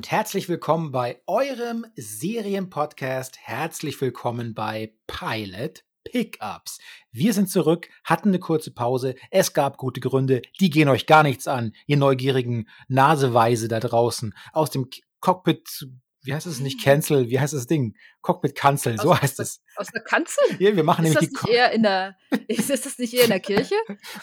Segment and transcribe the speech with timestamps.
[0.00, 3.36] und herzlich willkommen bei eurem Serienpodcast.
[3.38, 6.78] Herzlich willkommen bei Pilot Pickups.
[7.12, 9.14] Wir sind zurück, hatten eine kurze Pause.
[9.30, 14.34] Es gab gute Gründe, die gehen euch gar nichts an, ihr neugierigen Naseweise da draußen
[14.54, 14.88] aus dem
[15.20, 15.86] Cockpit.
[16.22, 17.28] Wie heißt es nicht Cancel?
[17.28, 17.94] Wie heißt das Ding?
[18.22, 19.60] Cockpit Kanzel, so heißt es.
[19.76, 20.56] Aus der Kanzel?
[20.58, 22.16] Ja, wir machen ist nämlich das die nicht eher in der
[22.48, 23.74] Ist das nicht eher in der Kirche?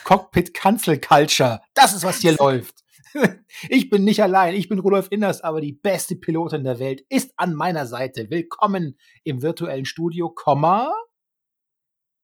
[0.04, 1.62] Cockpit Kanzel Culture.
[1.76, 2.84] Das ist was hier läuft.
[3.70, 7.34] Ich bin nicht allein, ich bin Rudolf Inners, aber die beste Pilotin der Welt ist
[7.38, 8.30] an meiner Seite.
[8.30, 10.94] Willkommen im virtuellen Studio, Komma,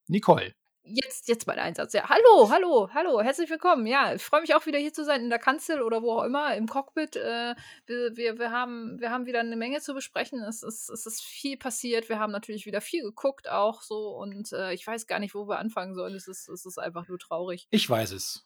[0.08, 0.54] Nicole.
[0.86, 1.94] Jetzt, jetzt mal der Einsatz.
[1.94, 3.88] Ja, hallo, hallo, hallo, herzlich willkommen.
[3.88, 6.24] Ja, ich freue mich auch wieder hier zu sein in der Kanzel oder wo auch
[6.26, 7.16] immer, im Cockpit.
[7.16, 7.55] Äh,
[7.86, 10.44] wir, wir, wir, haben, wir haben wieder eine Menge zu besprechen.
[10.44, 12.10] Es ist, es ist viel passiert.
[12.10, 15.48] Wir haben natürlich wieder viel geguckt auch so und äh, ich weiß gar nicht, wo
[15.48, 16.16] wir anfangen sollen.
[16.16, 17.66] Es ist, es ist einfach nur traurig.
[17.70, 18.46] Ich weiß es.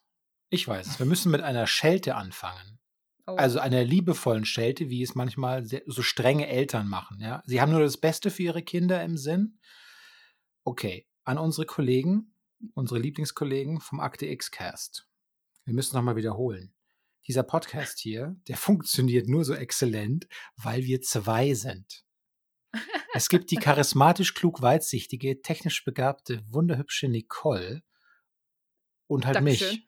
[0.49, 0.99] Ich weiß es.
[0.99, 2.79] Wir müssen mit einer Schelte anfangen.
[3.25, 3.35] Oh.
[3.35, 7.19] Also einer liebevollen Schelte, wie es manchmal sehr, so strenge Eltern machen.
[7.19, 7.43] Ja?
[7.45, 9.59] Sie haben nur das Beste für ihre Kinder im Sinn.
[10.63, 12.33] Okay, an unsere Kollegen,
[12.73, 15.07] unsere Lieblingskollegen vom Akte X-Cast.
[15.65, 16.73] Wir müssen nochmal wiederholen.
[17.27, 22.05] Dieser Podcast hier, der funktioniert nur so exzellent, weil wir zwei sind.
[23.13, 27.83] Es gibt die charismatisch klug weitsichtige, technisch begabte, wunderhübsche Nicole
[29.07, 29.69] und halt Dankeschön.
[29.69, 29.86] mich.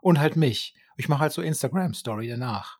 [0.00, 0.74] Und halt mich.
[0.96, 2.78] Ich mache halt so Instagram-Story danach.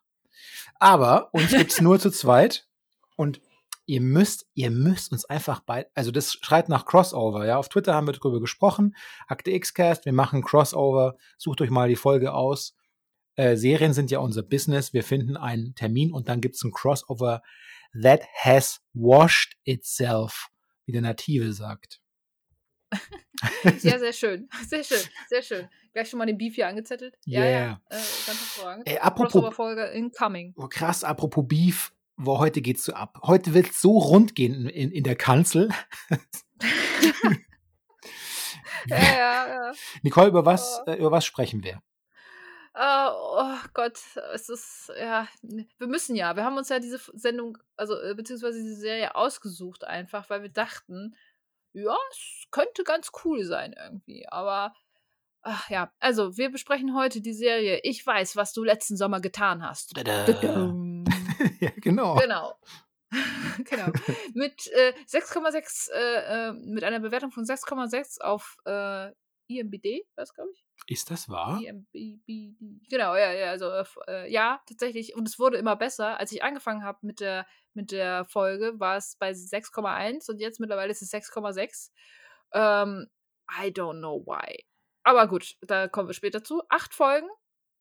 [0.79, 2.67] Aber uns gibt's nur zu zweit
[3.15, 3.41] und
[3.85, 7.57] ihr müsst, ihr müsst uns einfach bei, also das schreit nach Crossover, ja.
[7.57, 8.95] Auf Twitter haben wir drüber gesprochen.
[9.27, 11.17] Akte X-Cast, wir machen Crossover.
[11.37, 12.75] Sucht euch mal die Folge aus.
[13.35, 14.93] Äh, Serien sind ja unser Business.
[14.93, 17.41] Wir finden einen Termin und dann gibt's ein Crossover
[18.01, 20.49] that has washed itself,
[20.85, 22.01] wie der Native sagt.
[23.77, 24.49] Sehr, sehr schön.
[24.65, 25.67] Sehr schön, sehr schön.
[25.97, 27.17] Gleich schon mal den Beef hier angezettelt.
[27.25, 27.49] Ja, Yeah.
[27.51, 27.81] ja.
[27.89, 28.87] Äh, ganz hervorragend.
[28.87, 30.53] Ey, apropos, Crossover-Folge incoming.
[30.55, 33.17] oh, krass, apropos Beef, wo heute geht's so ab.
[33.23, 35.69] Heute wird's so rund gehen in, in, in der Kanzel.
[38.89, 39.73] Ja, ja, ja.
[40.03, 40.91] Nicole, über was, Oh.
[40.91, 41.81] äh, über was sprechen wir?
[42.73, 43.99] Äh, oh Gott,
[44.33, 46.35] es ist, ja, wir müssen ja.
[46.35, 50.49] Wir haben uns ja diese Sendung, also äh, beziehungsweise diese Serie ausgesucht einfach, weil wir
[50.49, 51.15] dachten,
[51.73, 54.27] ja, es könnte ganz cool sein irgendwie.
[54.29, 54.73] Aber,
[55.47, 59.63] ach ja, also wir besprechen heute die Serie Ich weiß, was du letzten Sommer getan
[59.63, 59.95] hast.
[59.95, 60.25] Tada.
[60.25, 61.05] Tudum.
[61.59, 62.15] ja, genau.
[62.15, 62.55] Genau.
[63.69, 63.87] genau.
[64.33, 69.11] Mit äh, 6,6, äh, äh, mit einer Bewertung von 6,6 auf äh,
[69.49, 70.65] IMBD, was glaube ich?
[70.87, 71.61] Ist das wahr?
[71.61, 72.57] IMBD.
[72.89, 75.15] Genau, ja, ja, also äh, äh, ja, tatsächlich.
[75.15, 76.19] Und es wurde immer besser.
[76.19, 80.59] Als ich angefangen habe mit der, mit der Folge, war es bei 6,1 und jetzt
[80.59, 81.91] mittlerweile ist es 6,6.
[82.51, 83.07] Ähm,
[83.49, 84.65] I don't know why.
[85.07, 86.63] Aber gut, da kommen wir später zu.
[86.67, 87.29] Acht Folgen,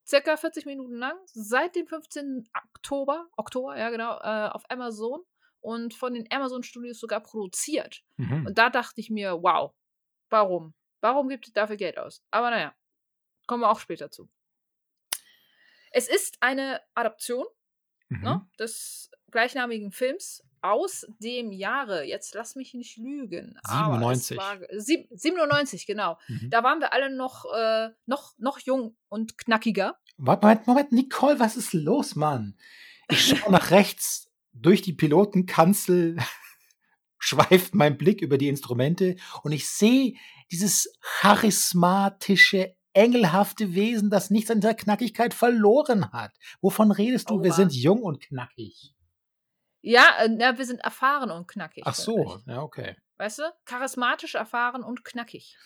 [0.07, 2.49] circa 40 Minuten lang, seit dem 15.
[2.77, 5.25] Oktober, Oktober, ja genau, äh, auf Amazon
[5.61, 8.05] und von den Amazon Studios sogar produziert.
[8.17, 8.47] Mhm.
[8.47, 9.75] Und da dachte ich mir, wow,
[10.31, 10.73] warum?
[11.01, 12.23] Warum gibt es dafür Geld aus?
[12.31, 12.77] Aber naja,
[13.49, 14.31] kommen wir auch später zu.
[15.91, 17.45] Es ist eine Adaption
[18.09, 18.23] Mhm.
[18.23, 24.37] ne, des gleichnamigen Films aus dem Jahre, jetzt lass mich nicht lügen, aber es 97.
[24.39, 26.19] war, sieb, 97, genau.
[26.29, 26.51] Mhm.
[26.51, 29.99] Da waren wir alle noch, äh, noch, noch jung und knackiger.
[30.17, 32.57] Moment, Moment, Nicole, was ist los, Mann?
[33.09, 36.17] Ich schaue nach rechts durch die Pilotenkanzel,
[37.19, 40.15] schweift mein Blick über die Instrumente und ich sehe
[40.51, 46.33] dieses charismatische, engelhafte Wesen, das nichts an der Knackigkeit verloren hat.
[46.63, 47.43] Wovon redest du?
[47.43, 47.57] Wir Aua.
[47.57, 48.96] sind jung und knackig.
[49.87, 51.85] Ja, äh, na, wir sind erfahren und knackig.
[51.87, 52.97] Ach so, ja, okay.
[53.19, 53.43] Weißt du?
[53.67, 55.57] Charismatisch, erfahren und knackig.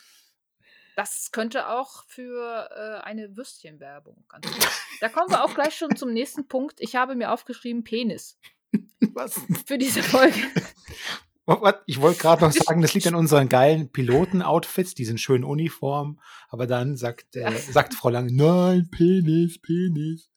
[0.95, 4.23] Das könnte auch für äh, eine Würstchenwerbung.
[4.29, 4.69] Ganz gut.
[5.01, 6.83] Da kommen wir auch gleich schon zum nächsten Punkt.
[6.83, 8.39] Ich habe mir aufgeschrieben Penis
[9.15, 9.41] Was?
[9.65, 10.39] für diese Folge.
[11.47, 11.81] What?
[11.87, 16.21] Ich wollte gerade noch sagen, das liegt an unseren geilen Piloten-Outfits, diesen schönen Uniformen.
[16.51, 20.30] Aber dann sagt, äh, sagt Frau Lang, nein, Penis, Penis.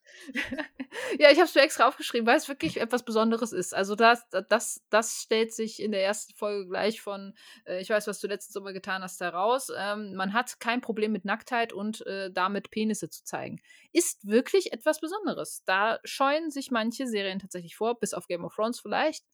[1.18, 3.74] Ja, ich habe es mir extra aufgeschrieben, weil es wirklich etwas Besonderes ist.
[3.74, 7.34] Also das, das, das stellt sich in der ersten Folge gleich von
[7.66, 9.68] äh, Ich weiß, was du letzten Sommer getan hast, heraus.
[9.76, 13.60] Ähm, man hat kein Problem mit Nacktheit und äh, damit Penisse zu zeigen.
[13.92, 15.62] Ist wirklich etwas Besonderes.
[15.64, 19.24] Da scheuen sich manche Serien tatsächlich vor, bis auf Game of Thrones vielleicht.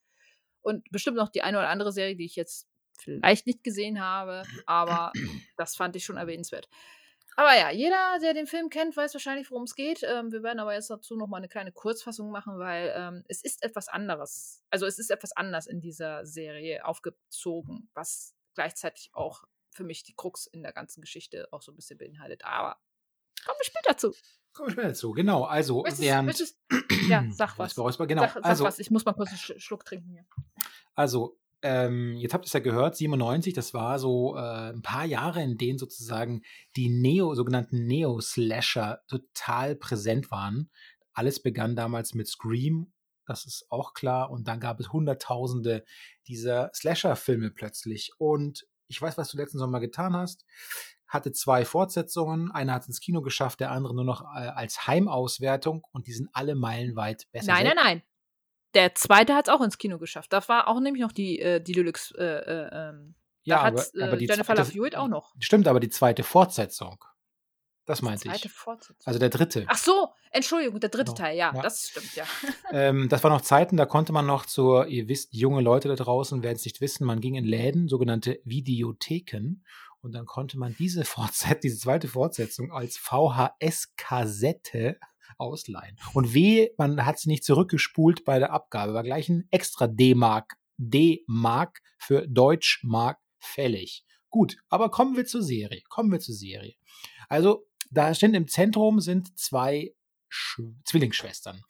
[0.63, 2.69] Und bestimmt noch die eine oder andere Serie, die ich jetzt
[3.01, 5.13] vielleicht nicht gesehen habe, aber
[5.57, 6.69] das fand ich schon erwähnenswert.
[7.41, 10.03] Aber ja, jeder, der den Film kennt, weiß wahrscheinlich, worum es geht.
[10.03, 13.43] Ähm, wir werden aber jetzt dazu noch mal eine kleine Kurzfassung machen, weil ähm, es
[13.43, 14.63] ist etwas anderes.
[14.69, 20.13] Also es ist etwas anders in dieser Serie aufgezogen, was gleichzeitig auch für mich die
[20.15, 22.45] Krux in der ganzen Geschichte auch so ein bisschen beinhaltet.
[22.45, 22.77] Aber
[23.47, 24.15] kommen wir später zu.
[24.53, 25.13] Kommen wir später dazu.
[25.13, 26.27] Genau, also Möchtest, während.
[26.27, 26.59] möchtest,
[27.09, 27.71] ja, sag was.
[27.71, 28.23] Räusper, Räusper, genau.
[28.25, 30.27] Sag, sag also, was, ich muss mal kurz einen Sch- Schluck trinken hier.
[30.95, 35.05] Also, ähm, jetzt habt ihr es ja gehört, 97, das war so äh, ein paar
[35.05, 36.43] Jahre, in denen sozusagen
[36.77, 40.71] die Neo, sogenannten Neo-Slasher total präsent waren.
[41.13, 42.93] Alles begann damals mit Scream,
[43.27, 45.85] das ist auch klar, und dann gab es Hunderttausende
[46.27, 48.13] dieser Slasher-Filme plötzlich.
[48.19, 50.45] Und ich weiß, was du letzten Sommer getan hast.
[51.07, 52.51] Hatte zwei Fortsetzungen.
[52.51, 56.13] Einer hat es ins Kino geschafft, der andere nur noch äh, als Heimauswertung und die
[56.13, 57.53] sind alle meilenweit besser.
[57.53, 58.03] Nein, nein, nein.
[58.75, 60.33] Der zweite hat es auch ins Kino geschafft.
[60.33, 62.15] Da war auch nämlich noch die, äh, die Deluxe.
[62.17, 65.35] Äh, äh, ähm, Ja, da aber, hat äh, aber die Jennifer Love Hewitt auch noch.
[65.39, 67.03] Stimmt, aber die zweite Fortsetzung.
[67.87, 68.53] Das meinte Zweite ich.
[68.53, 69.05] Fortsetzung.
[69.05, 69.65] Also der dritte.
[69.67, 71.17] Ach so, Entschuldigung, der dritte Genau.
[71.17, 71.61] Teil, ja, Ja.
[71.63, 72.25] das stimmt, ja.
[72.71, 75.97] Ähm, das waren noch Zeiten, da konnte man noch zur, ihr wisst, junge Leute da
[75.97, 79.65] draußen werden es nicht wissen, man ging in Läden, sogenannte Videotheken,
[80.03, 84.97] und dann konnte man diese Fortsetzung, diese zweite Fortsetzung als VHS-Kassette
[85.39, 85.97] ausleihen.
[86.13, 90.57] Und weh, man hat sie nicht zurückgespult bei der Abgabe, war gleich ein extra D-Mark,
[90.77, 94.05] D-Mark für Deutschmark fällig.
[94.29, 95.83] Gut, aber kommen wir zur Serie.
[95.89, 96.75] Kommen wir zur Serie.
[97.29, 99.93] Also, da stehen im Zentrum sind zwei
[100.29, 101.63] Sch Zwillingsschwestern.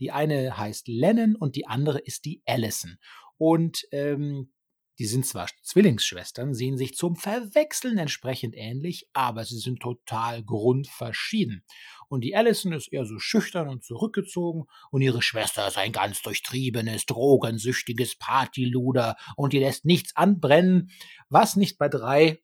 [0.00, 2.98] Die eine heißt Lennon und die andere ist die Allison.
[3.36, 4.52] Und ähm,
[4.98, 11.64] die sind zwar Zwillingsschwestern, sehen sich zum Verwechseln entsprechend ähnlich, aber sie sind total grundverschieden.
[12.08, 16.22] Und die Allison ist eher so schüchtern und zurückgezogen und ihre Schwester ist ein ganz
[16.22, 20.90] durchtriebenes, drogensüchtiges Partyluder und die lässt nichts anbrennen,
[21.28, 22.40] was nicht bei drei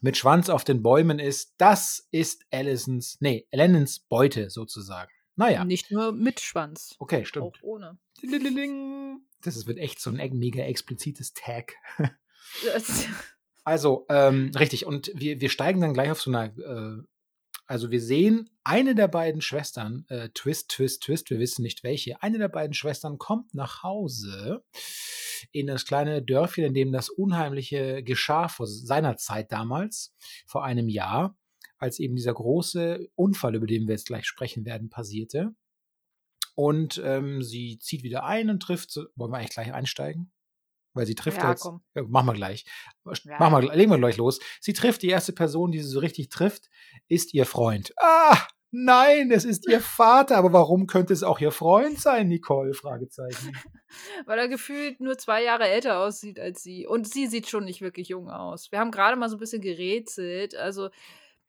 [0.00, 1.54] mit Schwanz auf den Bäumen ist.
[1.58, 5.10] Das ist Allisons, nee, Lennons Beute sozusagen.
[5.40, 7.46] Naja, Nicht nur mit Schwanz, okay, stimmt.
[7.46, 7.98] auch ohne.
[9.42, 11.74] Das wird echt so ein e- mega explizites Tag.
[13.64, 14.86] Also, ähm, richtig.
[14.86, 16.46] Und wir, wir steigen dann gleich auf so einer.
[16.58, 17.02] Äh,
[17.66, 22.20] also, wir sehen eine der beiden Schwestern, äh, Twist, Twist, Twist, wir wissen nicht welche.
[22.22, 24.64] Eine der beiden Schwestern kommt nach Hause
[25.52, 30.14] in das kleine Dörfchen, in dem das Unheimliche geschah vor seiner Zeit damals,
[30.46, 31.36] vor einem Jahr,
[31.80, 35.54] als eben dieser große Unfall, über den wir jetzt gleich sprechen werden, passierte.
[36.54, 38.90] Und ähm, sie zieht wieder ein und trifft.
[38.90, 40.30] So, wollen wir eigentlich gleich einsteigen?
[40.92, 41.62] Weil sie trifft Ja, jetzt.
[41.62, 41.82] komm.
[41.94, 42.66] Ja, machen wir gleich.
[43.24, 43.38] Ja.
[43.38, 44.40] Machen wir, legen wir gleich los.
[44.60, 46.68] Sie trifft die erste Person, die sie so richtig trifft,
[47.08, 47.94] ist ihr Freund.
[47.96, 48.36] Ah,
[48.72, 50.36] nein, es ist ihr Vater.
[50.36, 52.74] Aber warum könnte es auch ihr Freund sein, Nicole?
[52.74, 53.56] Fragezeichen.
[54.26, 56.86] Weil er gefühlt nur zwei Jahre älter aussieht als sie.
[56.86, 58.70] Und sie sieht schon nicht wirklich jung aus.
[58.72, 60.56] Wir haben gerade mal so ein bisschen gerätselt.
[60.56, 60.90] Also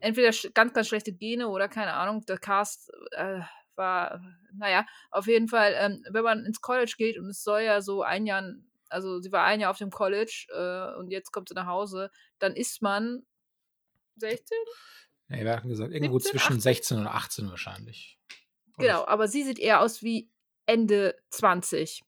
[0.01, 3.42] entweder ganz, ganz schlechte Gene oder keine Ahnung, der Cast äh,
[3.75, 4.21] war,
[4.53, 8.03] naja, auf jeden Fall, ähm, wenn man ins College geht und es soll ja so
[8.03, 8.44] ein Jahr,
[8.89, 12.12] also sie war ein Jahr auf dem College äh, und jetzt kommt sie nach Hause,
[12.39, 13.25] dann ist man
[14.18, 14.57] 16?
[15.30, 16.62] Nee, wir hatten gesagt, irgendwo 17, zwischen 18.
[16.62, 18.19] 16 und 18 wahrscheinlich.
[18.77, 20.30] Genau, aber sie sieht eher aus wie
[20.65, 22.03] Ende 20.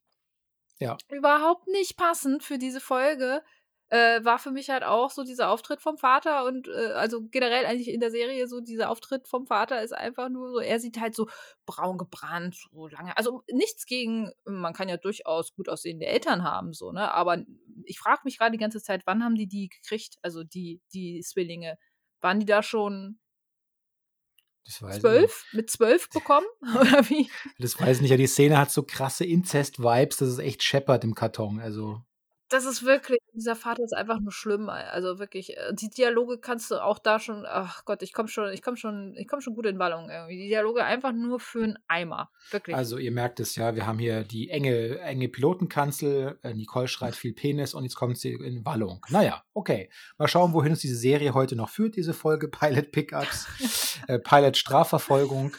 [0.80, 0.98] Ja.
[1.10, 3.44] Überhaupt nicht passend für diese Folge.
[3.90, 7.66] Äh, war für mich halt auch so dieser Auftritt vom Vater und äh, also generell
[7.66, 11.00] eigentlich in der Serie so dieser Auftritt vom Vater ist einfach nur so, er sieht
[11.00, 11.28] halt so
[11.66, 13.16] braun gebrannt, so lange.
[13.18, 17.12] Also nichts gegen, man kann ja durchaus gut aussehende Eltern haben, so, ne?
[17.14, 17.44] Aber
[17.86, 20.16] ich frage mich gerade die ganze Zeit, wann haben die die gekriegt?
[20.22, 21.78] Also die, die Zwillinge.
[22.22, 23.20] Waren die da schon
[24.70, 25.46] zwölf?
[25.52, 26.48] Mit zwölf bekommen?
[26.76, 27.30] Oder wie?
[27.60, 28.12] das weiß ich nicht.
[28.12, 31.60] Ja, die Szene hat so krasse Inzest-Vibes, das ist echt scheppert im Karton.
[31.60, 32.02] Also,
[32.54, 34.70] Das ist wirklich, dieser Vater ist einfach nur schlimm.
[34.70, 38.54] Also wirklich, äh, die Dialoge kannst du auch da schon, ach Gott, ich komme schon,
[38.54, 40.38] ich komme schon, ich komme schon gut in Wallung irgendwie.
[40.38, 42.30] Die Dialoge einfach nur für einen Eimer.
[42.52, 42.76] Wirklich.
[42.76, 46.38] also, ihr merkt es ja, wir haben hier die enge, enge Pilotenkanzel.
[46.44, 49.04] Äh, Nicole schreit viel Penis und jetzt kommt sie in Wallung.
[49.10, 49.90] Naja, okay.
[50.20, 52.50] Mal schauen, wohin uns diese Serie heute noch führt, diese Folge.
[52.50, 55.56] Pilot Pickups, äh, Pilot Strafverfolgung.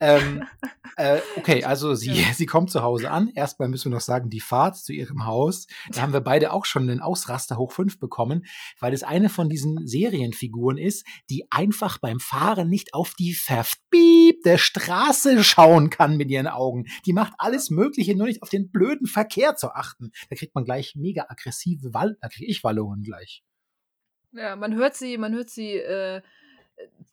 [0.00, 0.44] Ähm,
[0.96, 2.32] äh, okay, also sie, Ja.
[2.34, 3.30] sie kommt zu Hause an.
[3.34, 5.66] Erstmal müssen wir noch sagen, die Fahrt zu ihrem Haus.
[5.90, 8.46] Da haben wir beide auch schon einen Ausraster hoch fünf bekommen,
[8.80, 14.58] weil es eine von diesen Serienfiguren ist, die einfach beim Fahren nicht auf die verpiepte
[14.58, 16.86] Straße schauen kann mit ihren Augen.
[17.04, 20.10] Die macht alles Mögliche, nur nicht auf den blöden Verkehr zu achten.
[20.30, 23.42] Da kriegt man gleich mega aggressive Wall, da kriege ich Wallungen gleich.
[24.32, 26.22] ja, man hört sie, man hört sie äh,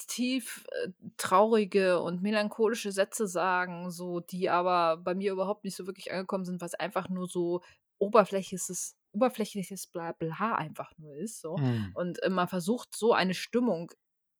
[0.08, 5.88] tief äh, traurige und melancholische Sätze sagen, so die aber bei mir überhaupt nicht so
[5.88, 7.62] wirklich angekommen sind, was einfach nur so
[8.00, 11.42] oberflächliches, oberflächliches Blabla einfach nur ist.
[11.42, 11.58] So.
[11.58, 11.92] Hm.
[11.96, 13.92] Und äh, man versucht so eine Stimmung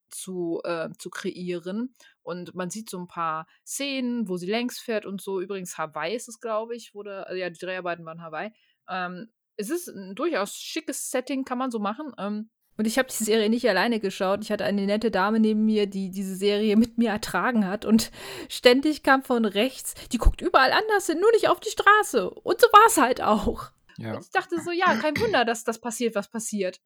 [0.10, 1.96] zu, äh, zu kreieren.
[2.22, 5.42] Und man sieht so ein paar Szenen, wo sie längs fährt und so.
[5.42, 8.52] Übrigens, Hawaii ist es, glaube ich, wurde, also ja, die Dreharbeiten waren Hawaii.
[8.90, 12.14] Ähm, es ist ein durchaus schickes Setting, kann man so machen.
[12.18, 14.44] Ähm, Und ich habe die Serie nicht alleine geschaut.
[14.44, 17.86] Ich hatte eine nette Dame neben mir, die diese Serie mit mir ertragen hat.
[17.86, 18.12] Und
[18.50, 22.30] ständig kam von rechts, die guckt überall anders hin, nur nicht auf die Straße.
[22.30, 23.72] Und so war es halt auch.
[23.98, 24.16] Ja.
[24.16, 26.80] Und ich dachte so, ja, kein Wunder, dass das passiert, was passiert.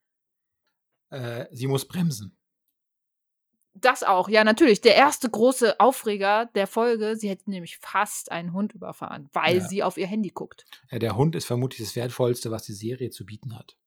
[1.09, 2.37] Äh, sie muss bremsen.
[3.73, 4.81] Das auch, ja, natürlich.
[4.81, 9.67] Der erste große Aufreger der Folge, sie hätte nämlich fast einen Hund überfahren, weil ja.
[9.67, 10.65] sie auf ihr Handy guckt.
[10.89, 13.77] Ja, der Hund ist vermutlich das Wertvollste, was die Serie zu bieten hat.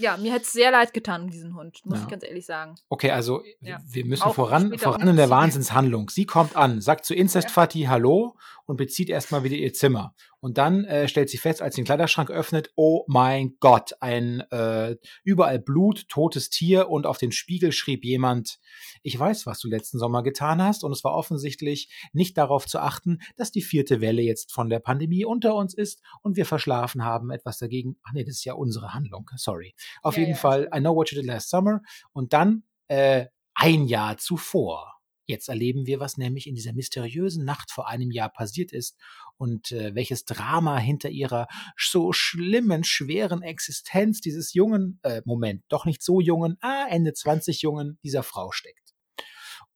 [0.00, 2.04] Ja, mir hätte es sehr leid getan um diesen Hund, muss ja.
[2.04, 2.74] ich ganz ehrlich sagen.
[2.88, 3.78] Okay, also ja.
[3.86, 6.08] wir müssen Auch voran, voran in der Wahnsinnshandlung.
[6.08, 10.14] Sie kommt an, sagt zu Incest Fatih Hallo und bezieht erstmal wieder ihr Zimmer.
[10.40, 14.40] Und dann äh, stellt sie fest, als sie den Kleiderschrank öffnet, oh mein Gott, ein
[14.50, 18.58] äh, überall Blut, totes Tier und auf den Spiegel schrieb jemand,
[19.02, 22.78] ich weiß, was du letzten Sommer getan hast und es war offensichtlich nicht darauf zu
[22.78, 27.04] achten, dass die vierte Welle jetzt von der Pandemie unter uns ist und wir verschlafen
[27.04, 27.96] haben, etwas dagegen.
[28.02, 29.74] Ach nee, das ist ja unsere Handlung, sorry.
[30.02, 31.82] Auf ja, jeden ja, Fall, I know what you did last summer
[32.12, 34.99] und dann äh, ein Jahr zuvor
[35.30, 38.96] Jetzt erleben wir, was nämlich in dieser mysteriösen Nacht vor einem Jahr passiert ist
[39.36, 41.46] und äh, welches Drama hinter ihrer
[41.78, 47.62] so schlimmen, schweren Existenz dieses jungen, äh, Moment, doch nicht so jungen, ah, Ende 20
[47.62, 48.94] jungen dieser Frau steckt.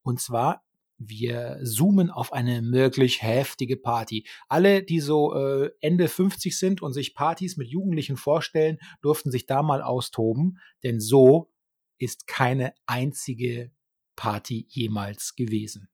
[0.02, 0.64] Und zwar
[0.98, 4.26] wir zoomen auf eine möglich heftige Party.
[4.48, 9.46] Alle, die so äh, Ende 50 sind und sich Partys mit Jugendlichen vorstellen, durften sich
[9.46, 11.50] da mal austoben, denn so
[11.98, 13.70] ist keine einzige
[14.16, 15.88] Party jemals gewesen.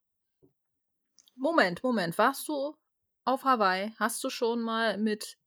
[1.37, 2.77] Moment, Moment, warst du
[3.25, 3.93] auf Hawaii?
[3.99, 5.39] Hast du schon mal mit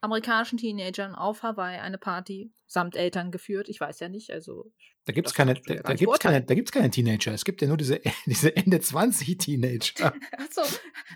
[0.00, 3.68] amerikanischen Teenagern auf Hawaii eine Party samt Eltern geführt?
[3.68, 4.72] Ich weiß ja nicht, also.
[5.04, 7.32] Da gibt es keine, da, da gibt's keine, da gibt's keine Teenager.
[7.32, 10.12] Es gibt ja nur diese, diese Ende 20 Teenager.
[10.32, 10.62] Achso.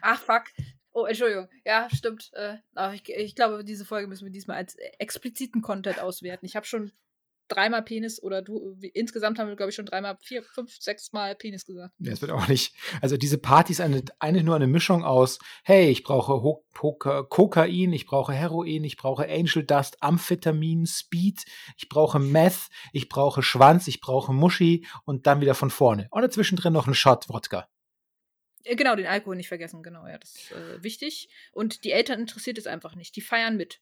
[0.01, 0.45] Ach, fuck.
[0.93, 1.49] Oh, Entschuldigung.
[1.65, 2.31] Ja, stimmt.
[2.35, 2.59] Äh,
[2.95, 6.47] ich, ich, glaube, diese Folge müssen wir diesmal als expliziten Content auswerten.
[6.47, 6.93] Ich habe schon
[7.49, 11.35] dreimal Penis oder du, insgesamt haben wir, glaube ich, schon dreimal, vier, fünf, sechs Mal
[11.35, 11.95] Penis gesagt.
[11.99, 12.75] Ja, es wird auch nicht.
[13.01, 17.25] Also diese Party ist eine, eine nur eine Mischung aus, hey, ich brauche Ho Poker,
[17.25, 21.45] Kokain, ich brauche Heroin, ich brauche Angel Dust, Amphetamin, Speed,
[21.77, 26.09] ich brauche Meth, ich brauche Schwanz, ich brauche Muschi und dann wieder von vorne.
[26.11, 27.69] Und dazwischen drin noch ein Shot Wodka.
[28.65, 31.29] Äh, genau, den Alkohol nicht vergessen, genau, ja, das ist äh, wichtig.
[31.53, 33.17] Und die Eltern interessiert es einfach nicht.
[33.17, 33.81] Die feiern mit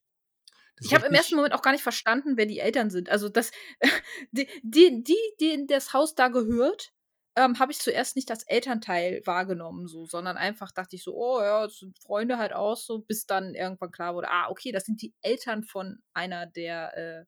[0.80, 3.08] ich habe im ersten Moment auch gar nicht verstanden, wer die Eltern sind.
[3.08, 3.50] Also das,
[4.32, 6.92] die, die, die, die das Haus da gehört,
[7.36, 11.40] ähm, habe ich zuerst nicht als Elternteil wahrgenommen, so, sondern einfach dachte ich so, oh
[11.40, 14.84] ja, das sind Freunde halt auch so, bis dann irgendwann klar wurde, ah, okay, das
[14.84, 17.24] sind die Eltern von einer der äh,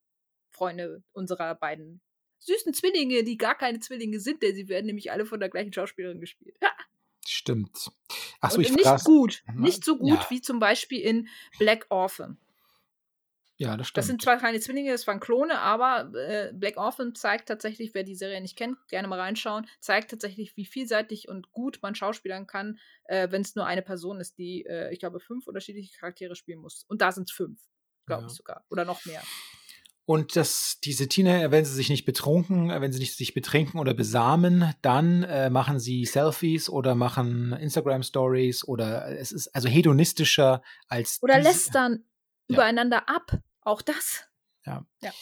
[0.50, 2.00] Freunde unserer beiden
[2.40, 5.72] süßen Zwillinge, die gar keine Zwillinge sind, denn sie werden nämlich alle von der gleichen
[5.72, 6.56] Schauspielerin gespielt.
[7.26, 7.90] Stimmt.
[8.40, 9.62] Achso, ich nicht gut, mhm.
[9.62, 10.30] nicht so gut ja.
[10.30, 12.36] wie zum Beispiel in Black Orphan.
[13.62, 13.98] Ja, das stimmt.
[13.98, 18.02] Das sind zwar keine Zwillinge, das waren Klone, aber äh, Black Orphan zeigt tatsächlich, wer
[18.02, 22.48] die Serie nicht kennt, gerne mal reinschauen, zeigt tatsächlich, wie vielseitig und gut man schauspielern
[22.48, 26.34] kann, äh, wenn es nur eine Person ist, die, äh, ich glaube, fünf unterschiedliche Charaktere
[26.34, 26.84] spielen muss.
[26.88, 27.60] Und da sind es fünf,
[28.04, 28.26] glaube ja.
[28.26, 28.64] ich sogar.
[28.68, 29.22] Oder noch mehr.
[30.04, 33.78] Und dass diese Teenager, wenn sie sich nicht betrunken, äh, wenn sie nicht sich betrinken
[33.78, 39.68] oder besamen, dann äh, machen sie Selfies oder machen Instagram Stories oder es ist also
[39.68, 42.04] hedonistischer als oder lästern
[42.48, 42.54] ja.
[42.54, 43.38] übereinander ab.
[43.62, 44.24] Auch das.
[44.66, 44.86] Ja.
[45.00, 45.12] ja.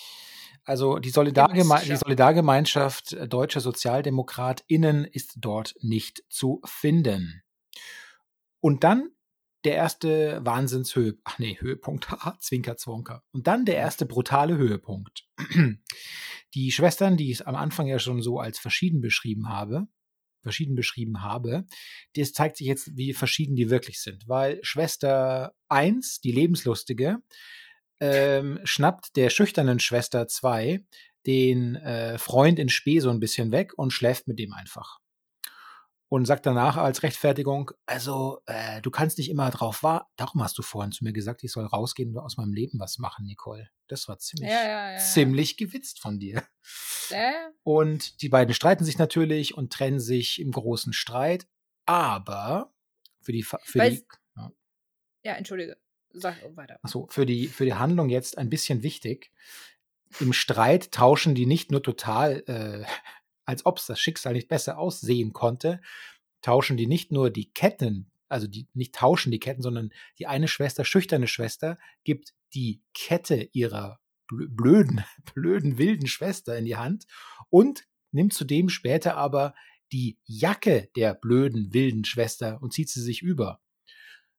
[0.65, 7.43] Also die, Solidargeme die Solidargemeinschaft deutscher SozialdemokratInnen ist dort nicht zu finden.
[8.61, 9.11] Und dann
[9.65, 11.23] der erste Wahnsinnshöhepunkt.
[11.25, 12.09] Ach nee, Höhepunkt,
[12.41, 13.23] Zwinker, Zwonker.
[13.33, 15.27] Und dann der erste brutale Höhepunkt.
[16.55, 19.87] Die Schwestern, die ich am Anfang ja schon so als verschieden beschrieben habe,
[20.43, 21.65] verschieden beschrieben habe,
[22.17, 24.27] das zeigt sich jetzt, wie verschieden die wirklich sind.
[24.27, 27.19] Weil Schwester 1, die Lebenslustige,
[28.01, 30.85] ähm, schnappt der schüchternen Schwester 2
[31.27, 34.99] den äh, Freund in Spee so ein bisschen weg und schläft mit dem einfach.
[36.09, 40.11] Und sagt danach als Rechtfertigung, also äh, du kannst nicht immer drauf warten.
[40.17, 42.99] Darum hast du vorhin zu mir gesagt, ich soll rausgehen und aus meinem Leben was
[42.99, 43.69] machen, Nicole.
[43.87, 46.43] Das war ziemlich, ja, ja, ja, ziemlich gewitzt von dir.
[47.63, 51.47] Und die beiden streiten sich natürlich und trennen sich im großen Streit.
[51.87, 52.73] Aber
[53.21, 54.05] für die, für die
[55.23, 55.77] ja, entschuldige.
[56.13, 56.79] Sag weiter.
[56.83, 59.31] Achso, für die, für die Handlung jetzt ein bisschen wichtig.
[60.19, 62.85] Im Streit tauschen die nicht nur total, äh,
[63.45, 65.81] als ob es das Schicksal nicht besser aussehen konnte,
[66.43, 70.49] tauschen die nicht nur die Ketten, also die nicht tauschen die Ketten, sondern die eine
[70.49, 77.07] Schwester, schüchterne Schwester, gibt die Kette ihrer blöden, blöden, wilden Schwester in die Hand
[77.51, 79.55] und nimmt zudem später aber
[79.93, 83.61] die Jacke der blöden, wilden Schwester und zieht sie sich über.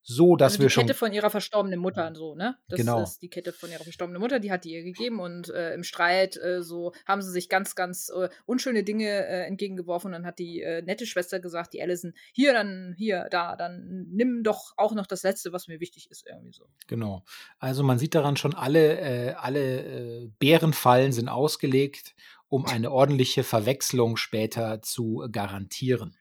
[0.03, 0.88] So, dass also wir die schon.
[0.88, 2.58] Kette von ihrer verstorbenen Mutter und so, ne?
[2.67, 3.03] Das Genau.
[3.03, 5.84] ist die Kette von ihrer verstorbenen Mutter, die hat die ihr gegeben und äh, im
[5.84, 10.25] Streit äh, so haben sie sich ganz, ganz äh, unschöne Dinge äh, entgegengeworfen und dann
[10.25, 14.74] hat die äh, nette Schwester gesagt, die Allison, hier, dann, hier, da, dann nimm doch
[14.77, 16.65] auch noch das Letzte, was mir wichtig ist, irgendwie so.
[16.88, 17.24] Genau.
[17.60, 22.15] Also man sieht daran schon, alle, äh, alle Bärenfallen sind ausgelegt,
[22.48, 26.17] um eine ordentliche Verwechslung später zu garantieren.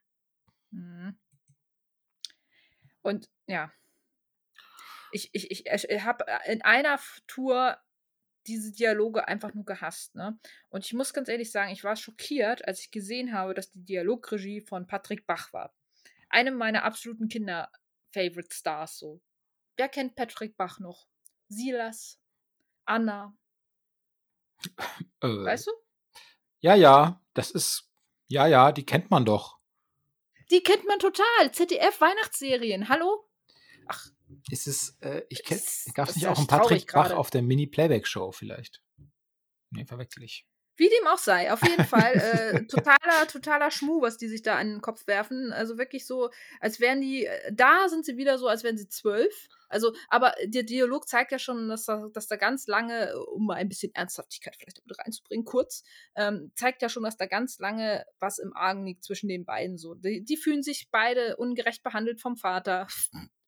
[0.71, 1.17] Mhm.
[3.03, 3.73] Und ja.
[5.13, 7.77] Ich, ich, ich, ich habe in einer Tour
[8.47, 10.39] diese Dialoge einfach nur gehasst, ne?
[10.71, 13.85] Und ich muss ganz ehrlich sagen, ich war schockiert, als ich gesehen habe, dass die
[13.85, 15.75] Dialogregie von Patrick Bach war.
[16.31, 19.21] Einem meiner absoluten Kinder-Favorite-Stars so.
[19.77, 21.07] Wer kennt Patrick Bach noch?
[21.49, 22.19] Silas,
[22.85, 23.35] Anna,
[25.23, 25.73] Äh, weißt du?
[26.61, 27.91] Ja, ja, das ist.
[28.29, 29.59] Ja, ja, die kennt man doch.
[30.51, 31.53] Die kennt man total.
[31.53, 32.89] ZDF-Weihnachtsserien.
[32.89, 33.30] Hallo?
[33.91, 34.07] Ach,
[34.51, 37.17] Ist es, äh, ich kenn, Das- gab es nicht auch einen Patrick Bach gerade.
[37.17, 38.81] auf der Mini-Playback-Show vielleicht?
[39.71, 40.47] Nee, verwechsel ich.
[40.77, 44.57] Wie dem auch sei, auf jeden Fall äh, totaler, totaler Schmuh, was die sich da
[44.57, 45.53] an den Kopf werfen.
[45.53, 48.89] Also wirklich so, als wären die, äh, da sind sie wieder so, als wären sie
[48.89, 49.49] zwölf.
[49.69, 53.45] Also, aber der Dialog zeigt ja schon, dass da, dass da ganz lange, äh, um
[53.47, 55.83] mal ein bisschen Ernsthaftigkeit vielleicht mit reinzubringen, kurz,
[56.17, 59.77] ähm, zeigt ja schon, dass da ganz lange was im Argen liegt zwischen den beiden.
[59.77, 62.87] So, die, die fühlen sich beide ungerecht behandelt vom Vater.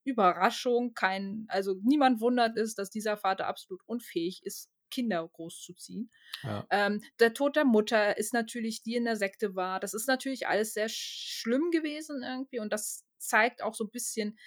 [0.04, 6.10] Überraschung, kein, also niemand wundert es, dass dieser Vater absolut unfähig ist, Kinder großzuziehen.
[6.42, 6.66] Ja.
[6.70, 9.80] Ähm, der Tod der Mutter ist natürlich, die in der Sekte war.
[9.80, 13.90] Das ist natürlich alles sehr sch- schlimm gewesen irgendwie und das zeigt auch so ein
[13.90, 14.38] bisschen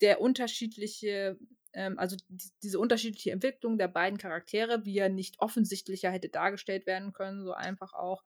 [0.00, 1.38] der unterschiedliche,
[1.72, 6.86] ähm, also die, diese unterschiedliche Entwicklung der beiden Charaktere, wie er nicht offensichtlicher hätte dargestellt
[6.86, 8.22] werden können, so einfach auch.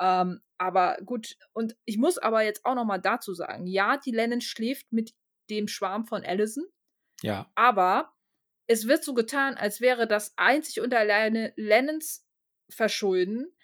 [0.00, 4.10] Ähm, aber gut, und ich muss aber jetzt auch noch mal dazu sagen, ja, die
[4.10, 5.14] Lennon schläft mit
[5.56, 6.64] dem Schwarm von Allison,
[7.22, 8.14] Ja, aber
[8.66, 12.26] es wird so getan, als wäre das einzig und alleine Lennons
[12.70, 13.54] Verschulden.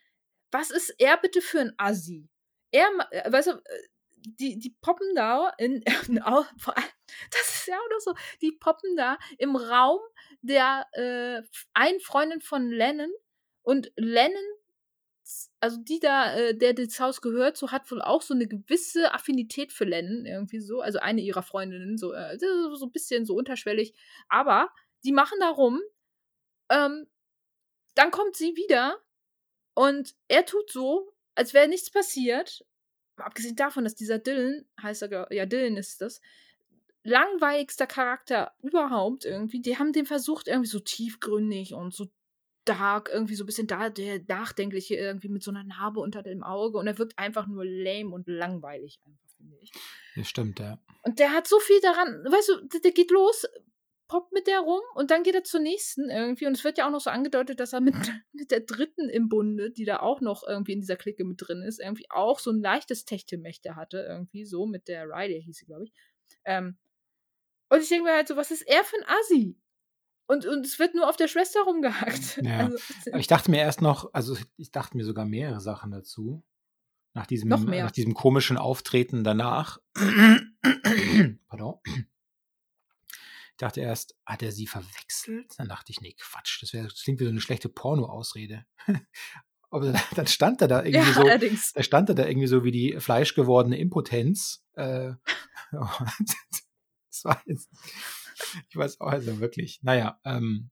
[0.51, 2.29] Was ist er bitte für ein Assi?
[2.70, 8.01] Er, äh, weißt du, äh, die, die poppen da in, das ist ja auch noch
[8.01, 10.01] so, die poppen da im Raum
[10.42, 13.12] der äh, einen Freundin von Lennon
[13.62, 14.44] und Lennon,
[15.61, 19.12] also die da, äh, der das Haus gehört, so hat wohl auch so eine gewisse
[19.12, 23.35] Affinität für Lennon, irgendwie so, also eine ihrer Freundinnen, so, äh, so ein bisschen so
[23.35, 23.95] unterschwellig,
[24.29, 24.71] aber
[25.05, 25.81] die machen da rum,
[26.71, 27.07] ähm,
[27.95, 28.99] dann kommt sie wieder
[29.75, 32.64] und er tut so, als wäre nichts passiert.
[33.17, 36.21] Abgesehen davon, dass dieser Dylan, heißt er, ja, Dylan ist das,
[37.03, 39.61] langweiligster Charakter überhaupt irgendwie.
[39.61, 42.07] Die haben den versucht, irgendwie so tiefgründig und so
[42.68, 46.42] dark, irgendwie so ein bisschen da, der Nachdenkliche, irgendwie mit so einer Narbe unter dem
[46.42, 46.78] Auge.
[46.78, 49.72] Und er wirkt einfach nur lame und langweilig, einfach, finde ich.
[50.16, 50.78] das stimmt, ja.
[51.02, 53.46] Und der hat so viel daran, weißt du, der, der geht los,
[54.09, 56.46] poppt mit der rum und dann geht er zur nächsten irgendwie.
[56.46, 57.94] Und es wird ja auch noch so angedeutet, dass er mit,
[58.33, 61.62] mit der dritten im Bunde, die da auch noch irgendwie in dieser Clique mit drin
[61.62, 65.66] ist, irgendwie auch so ein leichtes Techtelmächte hatte, irgendwie so mit der Riley hieß sie,
[65.66, 65.92] glaube ich.
[66.44, 66.78] Ähm,
[67.68, 69.57] und ich denke mir halt so, was ist er für ein Assi?
[70.29, 72.37] Und, und es wird nur auf der Schwester rumgehackt.
[72.45, 72.59] Ja.
[72.67, 72.79] Also,
[73.11, 76.45] Aber ich dachte mir erst noch, also ich dachte mir sogar mehrere Sachen dazu.
[77.14, 79.79] Nach diesem, nach diesem komischen Auftreten danach.
[81.49, 81.81] Pardon.
[81.85, 85.53] Ich dachte erst, hat er sie verwechselt?
[85.57, 88.64] Dann dachte ich, nee, Quatsch, das, wär, das klingt wie so eine schlechte Porno-Ausrede.
[89.71, 91.73] Aber dann- stand er da ja, irgendwie so, allerdings.
[91.73, 94.64] da stand er da irgendwie so wie die fleischgewordene Impotenz.
[94.75, 95.14] Äh,
[95.73, 97.69] das war jetzt,
[98.68, 100.70] ich weiß auch, also wirklich, naja, ähm,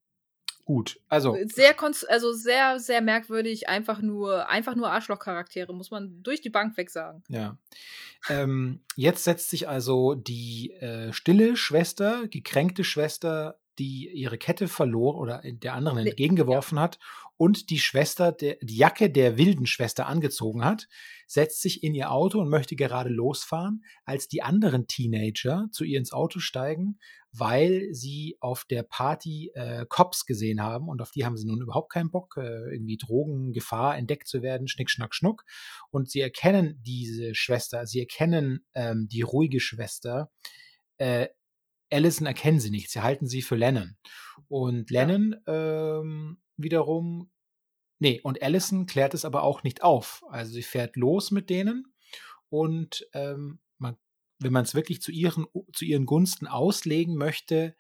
[0.65, 6.23] gut, also, Sehr, konst- also sehr, sehr merkwürdig, einfach nur, einfach nur Arschloch-Charaktere, muss man
[6.23, 7.23] durch die Bank weg sagen.
[7.29, 7.57] ja.
[8.29, 15.17] Ähm, jetzt setzt sich also die äh, stille Schwester, gekränkte Schwester, die ihre Kette verlor
[15.17, 16.99] oder der anderen entgegengeworfen hat
[17.39, 20.89] und die Schwester, der, die Jacke der wilden Schwester angezogen hat,
[21.27, 25.99] setzt sich in ihr Auto und möchte gerade losfahren, als die anderen Teenager zu ihr
[25.99, 26.99] ins Auto steigen,
[27.33, 31.61] weil sie auf der Party äh, Cops gesehen haben und auf die haben sie nun
[31.61, 35.45] überhaupt keinen Bock, äh, irgendwie Drogengefahr entdeckt zu werden, schnick, schnack, schnuck.
[35.91, 40.31] Und sie erkennen diese Schwester, sie erkennen ähm, die ruhige Schwester.
[40.97, 41.29] Äh,
[41.91, 43.97] Allison erkennen sie nicht, sie halten sie für Lennon.
[44.49, 45.03] Und Ja.
[45.05, 47.31] Lennon ähm, wiederum,
[47.99, 50.25] nee, und Allison klärt es aber auch nicht auf.
[50.31, 51.95] Also sie fährt los mit denen
[52.49, 53.97] und ähm, man,
[54.41, 57.77] wenn man es wirklich zu ihren, zu ihren Gunsten auslegen möchte,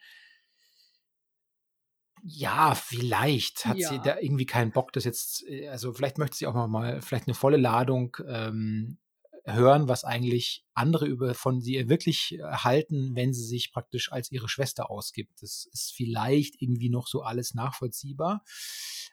[2.23, 3.99] ja, vielleicht hat sie Ja.
[3.99, 7.35] da irgendwie keinen Bock, das jetzt, äh, also vielleicht möchte sie auch mal vielleicht eine
[7.35, 8.99] volle Ladung ähm,
[9.47, 14.49] hören, was eigentlich andere über von sie wirklich halten, wenn sie sich praktisch als ihre
[14.49, 15.41] Schwester ausgibt.
[15.41, 18.43] Das ist vielleicht irgendwie noch so alles nachvollziehbar.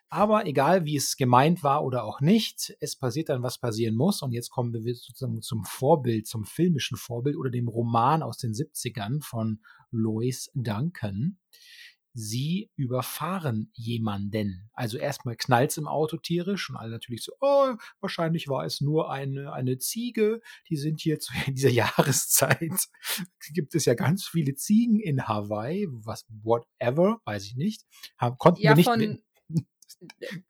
[0.08, 4.22] Aber egal, wie es gemeint war oder auch nicht, es passiert dann, was passieren muss.
[4.22, 8.52] Und jetzt kommen wir sozusagen zum Vorbild, zum filmischen Vorbild oder dem Roman aus den
[8.52, 11.38] 70ern von Lois Duncan
[12.14, 14.70] sie überfahren jemanden.
[14.72, 18.80] Also erstmal knallt es im Auto tierisch und alle natürlich so, oh, wahrscheinlich war es
[18.80, 20.40] nur eine, eine Ziege.
[20.68, 22.88] Die sind hier zu dieser Jahreszeit.
[23.52, 27.82] Gibt es ja ganz viele Ziegen in Hawaii, was, whatever, weiß ich nicht.
[28.16, 28.86] Haben, konnten ja, wir nicht.
[28.86, 29.20] Von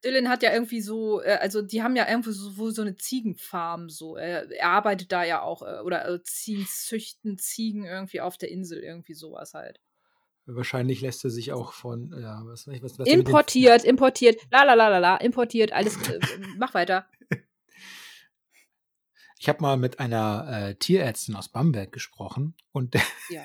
[0.05, 3.89] Dylan hat ja irgendwie so, äh, also die haben ja irgendwo so, so eine Ziegenfarm,
[3.89, 4.17] so.
[4.17, 8.81] Er, arbeitet da ja auch, äh, oder äh, ziehen, züchten Ziegen irgendwie auf der Insel,
[8.81, 9.81] irgendwie sowas halt.
[10.47, 14.89] Wahrscheinlich lässt er sich auch von, ja, was, was, was Importiert, importiert, la la la
[14.89, 16.21] la la, importiert, alles, äh,
[16.59, 17.09] mach weiter.
[19.39, 22.95] Ich habe mal mit einer äh, Tierärztin aus Bamberg gesprochen und
[23.31, 23.43] ja.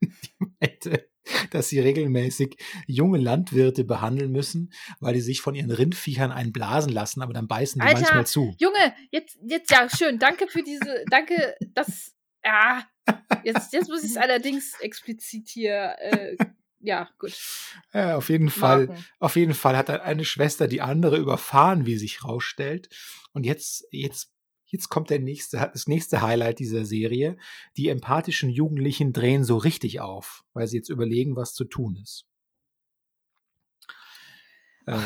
[0.00, 1.10] die meinte,
[1.50, 7.22] dass sie regelmäßig junge Landwirte behandeln müssen, weil die sich von ihren Rindviechern einblasen lassen,
[7.22, 8.54] aber dann beißen die Alter, manchmal zu.
[8.58, 12.84] Junge, jetzt, jetzt, ja, schön, danke für diese, danke, das, ja,
[13.44, 15.96] Jetzt, jetzt muss ich es allerdings explizit hier.
[15.98, 16.36] Äh,
[16.80, 17.36] ja, gut.
[17.92, 18.96] Ja, auf jeden Fall.
[19.18, 22.88] Auf jeden Fall hat eine Schwester die andere überfahren, wie sich rausstellt.
[23.32, 24.32] Und jetzt, jetzt,
[24.66, 27.36] jetzt kommt der nächste, das nächste Highlight dieser Serie.
[27.76, 32.26] Die empathischen Jugendlichen drehen so richtig auf, weil sie jetzt überlegen, was zu tun ist.
[34.86, 34.98] Äh,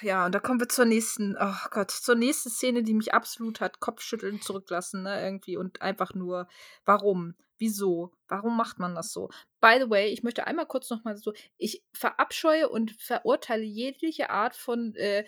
[0.00, 3.60] ja, und da kommen wir zur nächsten, oh Gott, zur nächsten Szene, die mich absolut
[3.60, 5.56] hat Kopfschütteln zurücklassen, ne, irgendwie.
[5.56, 6.46] Und einfach nur,
[6.84, 7.34] warum?
[7.58, 8.12] Wieso?
[8.28, 9.30] Warum macht man das so?
[9.60, 14.56] By the way, ich möchte einmal kurz nochmal so, ich verabscheue und verurteile jegliche Art
[14.56, 15.24] von äh,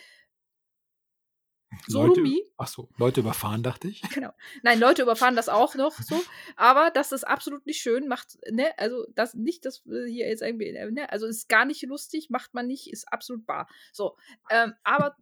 [1.86, 2.36] Sodomie.
[2.36, 4.02] Leute, ach so, Leute überfahren, dachte ich.
[4.14, 4.32] Genau.
[4.62, 6.20] Nein, Leute überfahren das auch noch so.
[6.56, 10.72] Aber das ist absolut nicht schön, macht, ne, also das nicht, dass hier jetzt irgendwie,
[10.72, 13.68] ne, also ist gar nicht lustig, macht man nicht, ist absolut bar.
[13.92, 14.16] So.
[14.50, 15.16] Ähm, aber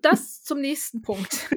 [0.00, 1.48] das zum nächsten Punkt.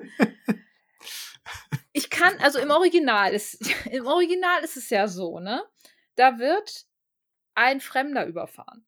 [1.93, 3.59] Ich kann, also im Original ist,
[3.91, 5.63] im Original ist es ja so, ne?
[6.15, 6.85] Da wird
[7.55, 8.85] ein Fremder überfahren.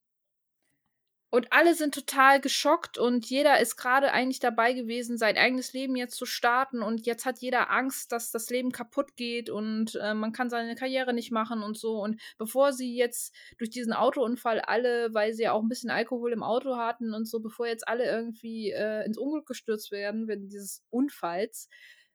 [1.31, 5.95] Und alle sind total geschockt und jeder ist gerade eigentlich dabei gewesen, sein eigenes Leben
[5.95, 10.15] jetzt zu starten und jetzt hat jeder Angst, dass das Leben kaputt geht und äh,
[10.15, 12.01] man kann seine Karriere nicht machen und so.
[12.01, 16.33] Und bevor sie jetzt durch diesen Autounfall alle, weil sie ja auch ein bisschen Alkohol
[16.33, 20.49] im Auto hatten und so, bevor jetzt alle irgendwie äh, ins Unglück gestürzt werden wegen
[20.49, 21.69] dieses Unfalls,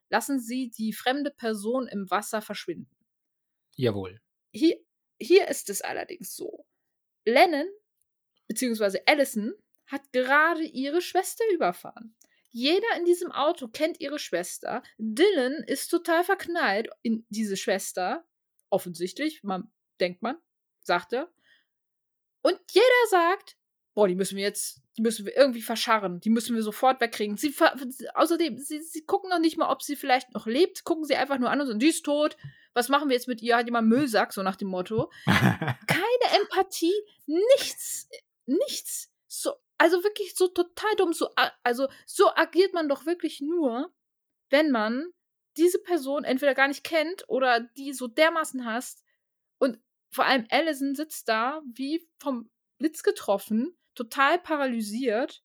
[0.09, 2.95] lassen sie die fremde Person im Wasser verschwinden.
[3.77, 4.19] Jawohl.
[4.51, 4.75] Hier,
[5.19, 6.65] hier ist es allerdings so.
[7.23, 7.67] Lennon
[8.47, 9.53] beziehungsweise Allison,
[9.87, 12.15] hat gerade ihre Schwester überfahren.
[12.49, 14.81] Jeder in diesem Auto kennt ihre Schwester.
[14.97, 18.25] Dylan ist total verknallt in diese Schwester.
[18.69, 20.37] Offensichtlich, man denkt man,
[20.81, 21.29] sagt er.
[22.41, 23.57] Und jeder sagt,
[23.93, 27.37] boah, die müssen wir jetzt, die müssen wir irgendwie verscharren, die müssen wir sofort wegkriegen.
[27.37, 27.53] Sie,
[28.13, 31.39] außerdem, sie, sie gucken noch nicht mal, ob sie vielleicht noch lebt, gucken sie einfach
[31.39, 32.37] nur an und sagen, die ist tot.
[32.73, 33.57] Was machen wir jetzt mit ihr?
[33.57, 35.11] Hat jemand Müllsack, so nach dem Motto.
[35.25, 36.93] Keine Empathie,
[37.25, 38.07] nichts
[38.45, 39.11] nichts.
[39.27, 41.13] So, also wirklich so total dumm.
[41.13, 41.29] So,
[41.63, 43.93] also so agiert man doch wirklich nur,
[44.49, 45.11] wenn man
[45.57, 49.03] diese Person entweder gar nicht kennt oder die so dermaßen hasst.
[49.57, 49.79] Und
[50.11, 55.43] vor allem Allison sitzt da wie vom Blitz getroffen, total paralysiert,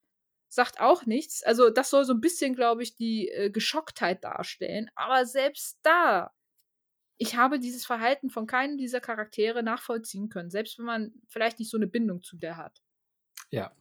[0.49, 1.43] sagt auch nichts.
[1.45, 4.91] Also das soll so ein bisschen, glaube ich, die äh, Geschocktheit darstellen.
[4.97, 6.33] Aber selbst da,
[7.19, 11.71] ich habe dieses Verhalten von keinem dieser Charaktere nachvollziehen können, selbst wenn man vielleicht nicht
[11.71, 12.83] so eine Bindung zu der hat.
[13.53, 13.73] Ja.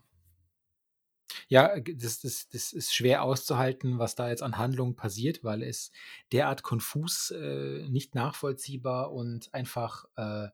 [1.48, 5.92] Ja, das, das, das ist schwer auszuhalten, was da jetzt an Handlungen passiert, weil es
[6.32, 10.48] derart konfus, äh, nicht nachvollziehbar und einfach äh,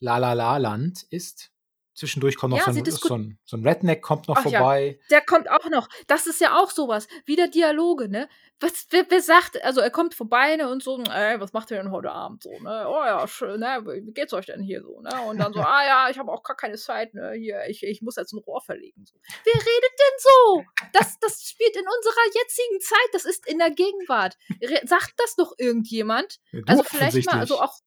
[0.00, 1.52] La-La-La-Land ist.
[1.96, 4.98] Zwischendurch kommt noch ja, so, ein, so, ein, so, ein, Redneck kommt noch Ach vorbei.
[5.00, 5.88] Ja, der kommt auch noch.
[6.06, 7.08] Das ist ja auch sowas.
[7.24, 8.28] Wieder Dialoge, ne?
[8.60, 11.78] Was, wer, wer sagt, also er kommt vorbei ne, und so, ey, was macht ihr
[11.78, 12.86] denn heute Abend so, ne?
[12.86, 13.82] Oh ja, schön, ne?
[13.86, 15.22] Wie geht's euch denn hier so, ne?
[15.22, 17.32] Und dann so, ah ja, ich habe auch gar keine Zeit, ne?
[17.32, 19.06] Hier, ich, ich muss jetzt ein Rohr verlegen.
[19.06, 19.18] So.
[19.44, 20.64] Wer redet denn so?
[20.92, 24.36] Das, das spielt in unserer jetzigen Zeit, das ist in der Gegenwart.
[24.62, 26.40] Re sagt das doch irgendjemand?
[26.52, 27.78] Ja, also vielleicht mal, also auch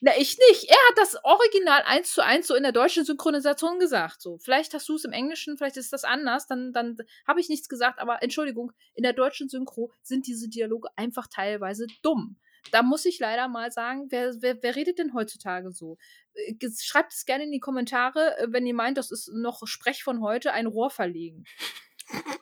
[0.00, 0.64] na, ich nicht.
[0.68, 4.20] Er hat das Original eins zu eins so in der deutschen Synchronisation gesagt.
[4.20, 7.48] So, vielleicht hast du es im Englischen, vielleicht ist das anders, dann, dann habe ich
[7.48, 12.36] nichts gesagt, aber Entschuldigung, in der deutschen Synchro sind diese Dialoge einfach teilweise dumm.
[12.70, 15.98] Da muss ich leider mal sagen, wer, wer, wer redet denn heutzutage so?
[16.34, 20.02] Äh, schreibt es gerne in die Kommentare, äh, wenn ihr meint, das ist noch Sprech
[20.02, 21.44] von heute, ein Rohr verlegen.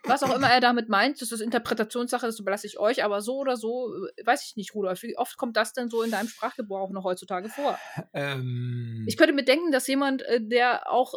[0.05, 3.37] Was auch immer er damit meint, das ist Interpretationssache, das überlasse ich euch, aber so
[3.39, 5.03] oder so, äh, weiß ich nicht, Rudolf.
[5.03, 7.79] Wie oft kommt das denn so in deinem Sprachgebrauch noch heutzutage vor?
[8.13, 11.15] Ähm, Ich könnte mir denken, dass jemand, äh, der auch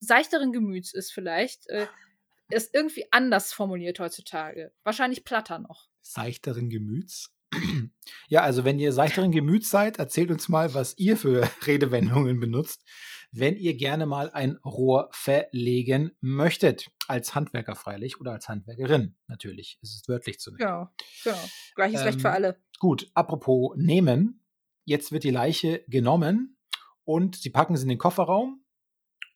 [0.00, 1.86] seichteren Gemüts ist, vielleicht, äh,
[2.50, 4.72] es irgendwie anders formuliert heutzutage.
[4.84, 5.88] Wahrscheinlich platter noch.
[6.02, 7.32] seichteren Gemüts.
[8.28, 12.84] Ja, also wenn ihr seichteren Gemüts seid, erzählt uns mal, was ihr für Redewendungen benutzt,
[13.38, 16.90] wenn ihr gerne mal ein Rohr verlegen möchtet.
[17.08, 19.78] Als Handwerker freilich oder als Handwerkerin natürlich.
[19.82, 20.58] Es ist wörtlich zu nehmen.
[20.58, 20.88] Genau,
[21.22, 21.48] genau.
[21.74, 22.62] Gleiches Recht für Ähm, alle.
[22.78, 24.44] Gut, apropos nehmen.
[24.84, 26.58] Jetzt wird die Leiche genommen
[27.04, 28.64] und sie packen sie in den Kofferraum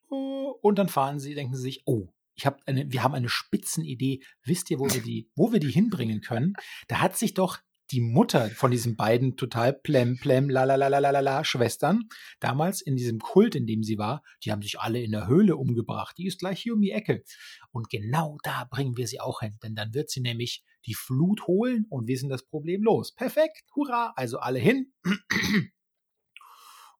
[0.08, 3.28] oh, und dann fahren sie, denken sie sich, oh, ich hab eine, wir haben eine
[3.28, 4.22] Spitzenidee.
[4.44, 6.54] Wisst ihr, wo wir die, wo wir die hinbringen können?
[6.88, 7.58] Da hat sich doch
[7.90, 12.08] die Mutter von diesen beiden total plem, plem, la, la, la, la, la, la, Schwestern,
[12.38, 15.56] damals in diesem Kult, in dem sie war, die haben sich alle in der Höhle
[15.56, 16.16] umgebracht.
[16.18, 17.24] Die ist gleich hier um die Ecke.
[17.72, 21.46] Und genau da bringen wir sie auch hin, denn dann wird sie nämlich die Flut
[21.46, 23.14] holen und wir sind das Problem los.
[23.14, 24.92] Perfekt, hurra, also alle hin.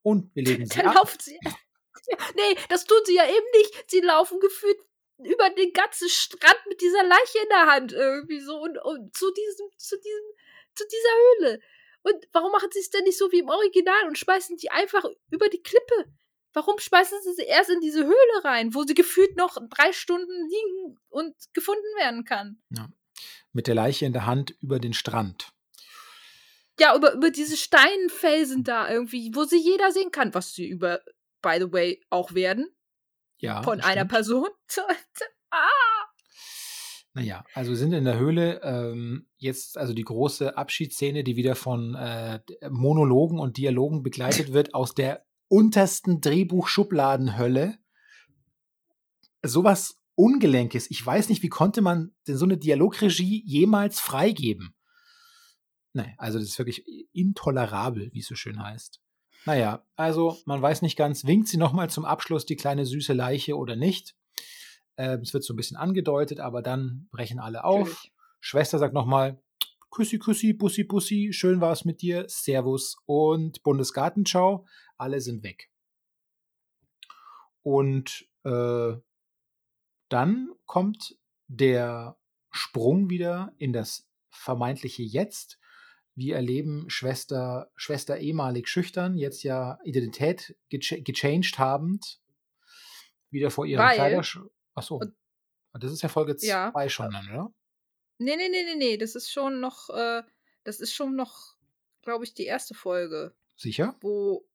[0.03, 0.95] Und wir legen sie Dann ab.
[0.95, 1.37] laufen sie.
[2.35, 3.85] Nee, das tun sie ja eben nicht.
[3.89, 4.77] Sie laufen gefühlt
[5.19, 9.31] über den ganzen Strand mit dieser Leiche in der Hand irgendwie so und, und zu
[9.31, 10.25] diesem, zu diesem,
[10.75, 11.59] zu dieser Höhle.
[12.03, 15.03] Und warum machen sie es denn nicht so wie im Original und schmeißen die einfach
[15.29, 16.11] über die Klippe?
[16.53, 20.49] Warum schmeißen sie sie erst in diese Höhle rein, wo sie gefühlt noch drei Stunden
[20.49, 22.61] liegen und gefunden werden kann?
[23.53, 25.51] Mit der Leiche in der Hand über den Strand.
[26.79, 31.01] Ja, über, über diese Steinfelsen da irgendwie, wo sie jeder sehen kann, was sie über,
[31.41, 32.75] by the way, auch werden.
[33.41, 33.63] Ja.
[33.63, 34.11] von einer stimmt.
[34.11, 34.49] Person.
[35.51, 36.00] ah!
[37.13, 38.61] Naja, also wir sind in der Höhle.
[38.63, 44.73] Ähm, jetzt also die große Abschiedsszene, die wieder von äh, Monologen und Dialogen begleitet wird
[44.73, 47.77] aus der untersten Drehbuchschubladenhölle.
[49.43, 50.89] Sowas Ungelenkes.
[50.89, 54.75] Ich weiß nicht, wie konnte man denn so eine Dialogregie jemals freigeben?
[55.93, 59.01] Nee, also das ist wirklich intolerabel, wie es so schön heißt.
[59.45, 63.57] Naja, also man weiß nicht ganz, winkt sie nochmal zum Abschluss die kleine süße Leiche
[63.57, 64.15] oder nicht.
[64.97, 67.87] Ähm, es wird so ein bisschen angedeutet, aber dann brechen alle auf.
[67.87, 68.11] Natürlich.
[68.39, 69.41] Schwester sagt nochmal,
[69.91, 74.65] Küssi, Küssi, Bussi, Bussi, schön war es mit dir, Servus und Bundesgartenschau.
[74.97, 75.69] Alle sind weg.
[77.61, 78.93] Und äh,
[80.09, 82.17] dann kommt der
[82.51, 85.59] Sprung wieder in das vermeintliche Jetzt.
[86.15, 92.19] Wir erleben Schwester, Schwester ehemalig schüchtern, jetzt ja Identität gecha gechanged habend,
[93.29, 93.97] wieder vor ihrem Weil-
[94.73, 94.75] Kleidersch...
[94.75, 95.15] Achso, Und-
[95.73, 96.89] das ist ja Folge 2 Ja.
[96.89, 97.53] schon dann, oder?
[98.17, 98.97] Nee, nee, nee, nee, nee.
[98.97, 100.21] Das ist schon noch, äh,
[100.63, 101.55] das ist schon noch,
[102.01, 103.95] glaube ich, die erste Folge, Sicher?
[104.01, 104.45] wo.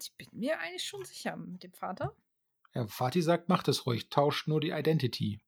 [0.00, 2.16] Ich bin mir eigentlich schon sicher mit dem Vater.
[2.74, 5.40] Ja, Fatih sagt, macht es ruhig, tauscht nur die Identity.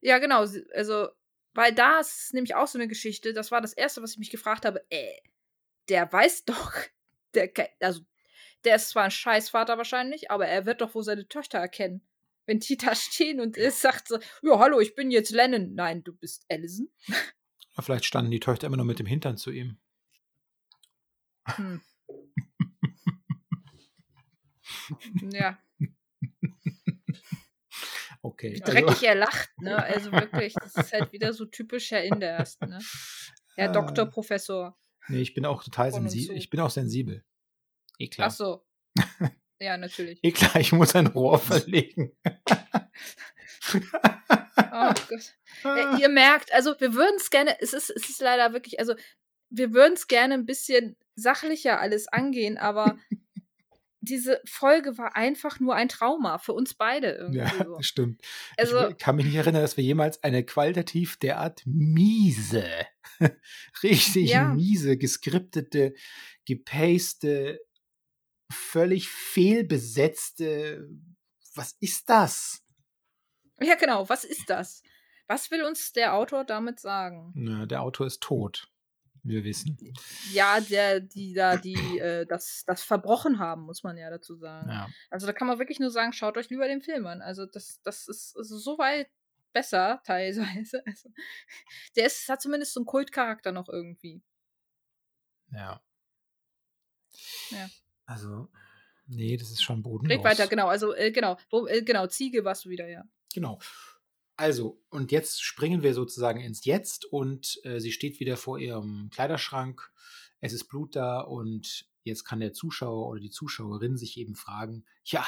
[0.00, 0.44] Ja, genau.
[0.74, 1.08] Also,
[1.54, 3.32] weil da ist nämlich auch so eine Geschichte.
[3.32, 4.84] Das war das Erste, was ich mich gefragt habe.
[4.90, 5.18] Äh,
[5.88, 6.72] der weiß doch,
[7.34, 7.50] der,
[7.80, 8.02] also,
[8.64, 12.06] der ist zwar ein Scheißvater wahrscheinlich, aber er wird doch wohl seine Töchter erkennen.
[12.50, 15.72] Wenn die da stehen und er sagt so, ja, hallo, ich bin jetzt Lennon.
[15.76, 16.88] Nein, du bist Allison.
[17.78, 19.78] Vielleicht standen die Töchter immer nur mit dem Hintern zu ihm.
[21.46, 21.80] Hm.
[25.32, 25.58] ja,
[28.22, 28.54] Okay.
[28.56, 29.76] wie also- dreckig er lacht, ne?
[29.82, 32.80] Also wirklich, das ist halt wieder so typisch Herr Inderst, ne?
[33.54, 33.72] Herr Ah.
[33.72, 34.76] Doktor, Professor.
[35.08, 36.36] Nee, ich bin auch total sensibel.
[36.36, 37.24] Ich bin auch sensibel.
[37.98, 38.26] Eh klar.
[38.28, 38.66] Ach so.
[39.60, 40.18] Ja, natürlich.
[40.22, 42.12] Eh klar, ich muss ein Rohr verlegen.
[44.72, 45.34] Oh Gott.
[45.62, 48.94] Äh, ihr merkt, also wir würden es gerne, es ist, es ist leider wirklich, also
[49.50, 52.96] wir würden es gerne ein bisschen sachlicher alles angehen, aber
[54.00, 57.76] diese Folge war einfach nur ein Trauma für uns beide irgendwie ja, so.
[57.82, 58.22] stimmt.
[58.56, 62.64] Also, ich kann mich nicht erinnern, dass wir jemals eine qualitativ derart miese,
[63.82, 64.54] richtig Ja.
[64.54, 65.92] miese, geskriptete,
[66.46, 67.60] gepaste,
[68.50, 70.88] völlig fehlbesetzte.
[71.54, 72.62] Was ist das?
[73.60, 74.82] ja genau, was ist das?
[75.26, 77.32] Was will uns der Autor damit sagen?
[77.34, 78.68] Na, der Autor ist tot.
[79.22, 79.76] Wir wissen.
[80.32, 84.70] Ja, der, die da, die äh, das, das verbrochen haben, muss man ja dazu sagen.
[84.70, 84.88] Ja.
[85.10, 87.20] Also da kann man wirklich nur sagen, schaut euch lieber den Film an.
[87.20, 89.10] Also das, das ist, ist so weit
[89.52, 90.82] besser teilweise.
[90.86, 91.10] Also,
[91.96, 94.22] der ist, hat zumindest so einen Kultcharakter noch irgendwie.
[95.52, 95.82] Ja.
[97.50, 97.68] Ja.
[98.10, 98.48] Also,
[99.06, 100.18] nee, das ist schon bodenlos.
[100.18, 100.66] Red weiter, genau.
[100.66, 103.04] Also äh, genau, Wo, äh, genau, Ziege warst du wieder, ja.
[103.32, 103.60] Genau.
[104.36, 109.10] Also, und jetzt springen wir sozusagen ins Jetzt und äh, sie steht wieder vor ihrem
[109.10, 109.92] Kleiderschrank.
[110.40, 114.84] Es ist Blut da und jetzt kann der Zuschauer oder die Zuschauerin sich eben fragen,
[115.04, 115.24] ja,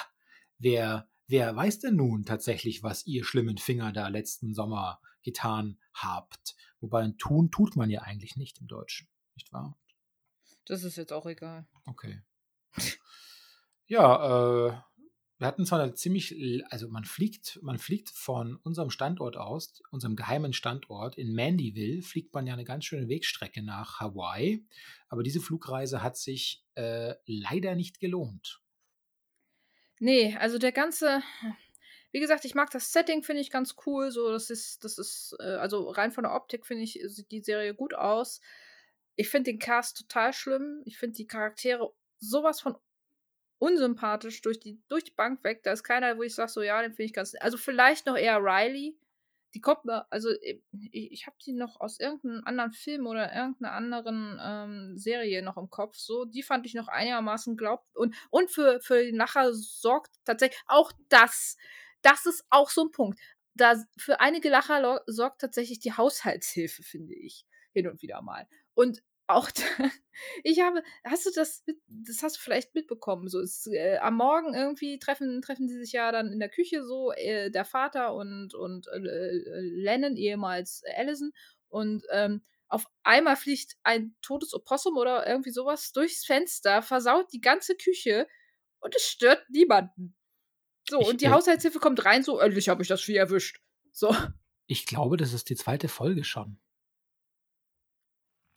[0.58, 6.56] wer wer weiß denn nun tatsächlich, was ihr schlimmen Finger da letzten Sommer getan habt?
[6.80, 9.78] Wobei ein tun tut man ja eigentlich nicht im Deutschen, nicht wahr?
[10.64, 11.68] Das ist jetzt auch egal.
[11.84, 12.22] Okay.
[13.86, 14.72] Ja, äh,
[15.42, 16.36] wir hatten zwar eine ziemlich,
[16.70, 22.32] also man fliegt, man fliegt von unserem Standort aus, unserem geheimen Standort in Mandyville, fliegt
[22.32, 24.64] man ja eine ganz schöne Wegstrecke nach Hawaii.
[25.08, 28.62] Aber diese Flugreise hat sich äh, leider nicht gelohnt.
[29.98, 31.22] Nee, also der ganze,
[32.12, 34.12] wie gesagt, ich mag das Setting, finde ich ganz cool.
[34.12, 37.42] So, das ist, das ist, äh, also rein von der Optik finde ich, sieht die
[37.42, 38.40] Serie gut aus.
[39.16, 40.82] Ich finde den Cast total schlimm.
[40.84, 42.76] Ich finde die Charaktere sowas von
[43.58, 45.62] unsympathisch durch die, durch die Bank weg.
[45.62, 47.34] Da ist keiner, wo ich sage, so ja, den finde ich ganz.
[47.40, 48.98] Also vielleicht noch eher Riley.
[49.54, 53.34] Die kommt mir, also äh, ich, ich habe die noch aus irgendeinem anderen Film oder
[53.34, 55.96] irgendeiner anderen ähm, Serie noch im Kopf.
[55.96, 57.86] So, die fand ich noch einigermaßen glaubt.
[57.94, 61.56] Und, und für, für den Lacher sorgt tatsächlich auch das.
[62.00, 63.20] Das ist auch so ein Punkt.
[63.54, 67.46] Da, für einige Lacher sorgt tatsächlich die Haushaltshilfe, finde ich.
[67.74, 68.48] Hin und wieder mal.
[68.74, 69.62] Und auch da,
[70.44, 74.54] ich habe, hast du das, das hast du vielleicht mitbekommen, so ist, äh, am Morgen
[74.54, 78.54] irgendwie treffen, treffen sie sich ja dann in der Küche so, äh, der Vater und,
[78.54, 81.32] und äh, äh Lennon, ehemals Allison,
[81.68, 87.40] und ähm, auf einmal fliegt ein totes Opossum oder irgendwie sowas durchs Fenster, versaut die
[87.40, 88.26] ganze Küche
[88.80, 90.16] und es stört niemanden.
[90.88, 93.60] So, ich, und die Haushaltshilfe kommt rein, so, endlich habe ich das Vieh erwischt.
[93.92, 94.14] So.
[94.66, 96.58] Ich glaube, das ist die zweite Folge schon.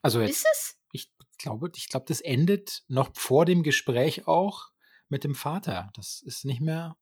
[0.02, 0.76] Also jetzt, ist es?
[0.92, 4.70] Ich glaube, ich glaube, das endet noch vor dem Gespräch auch
[5.08, 5.90] mit dem Vater.
[5.94, 6.96] Das ist nicht mehr,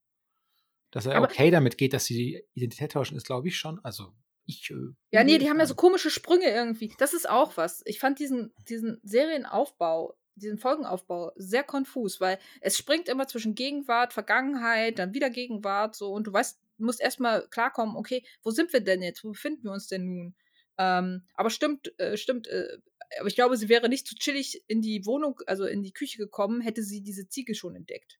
[0.91, 3.81] dass er Aber okay damit geht, dass sie die Identität tauschen, ist, glaube ich, schon.
[3.85, 4.13] Also
[4.47, 4.71] ich.
[4.71, 6.95] Äh, ja, nee, die haben ja so komische Sprünge irgendwie.
[6.99, 7.83] Das ist auch was.
[7.85, 14.13] Ich fand diesen, diesen Serienaufbau, diesen Folgenaufbau sehr konfus, weil es springt immer zwischen Gegenwart,
[14.13, 18.73] Vergangenheit, dann wieder Gegenwart, so und du weißt, du musst erstmal klarkommen, okay, wo sind
[18.73, 19.25] wir denn jetzt?
[19.25, 20.35] Wo befinden wir uns denn nun?
[20.79, 22.79] Ähm, aber stimmt, äh, stimmt, äh,
[23.19, 26.19] aber ich glaube, sie wäre nicht zu chillig in die Wohnung, also in die Küche
[26.19, 28.19] gekommen, hätte sie diese Ziege schon entdeckt.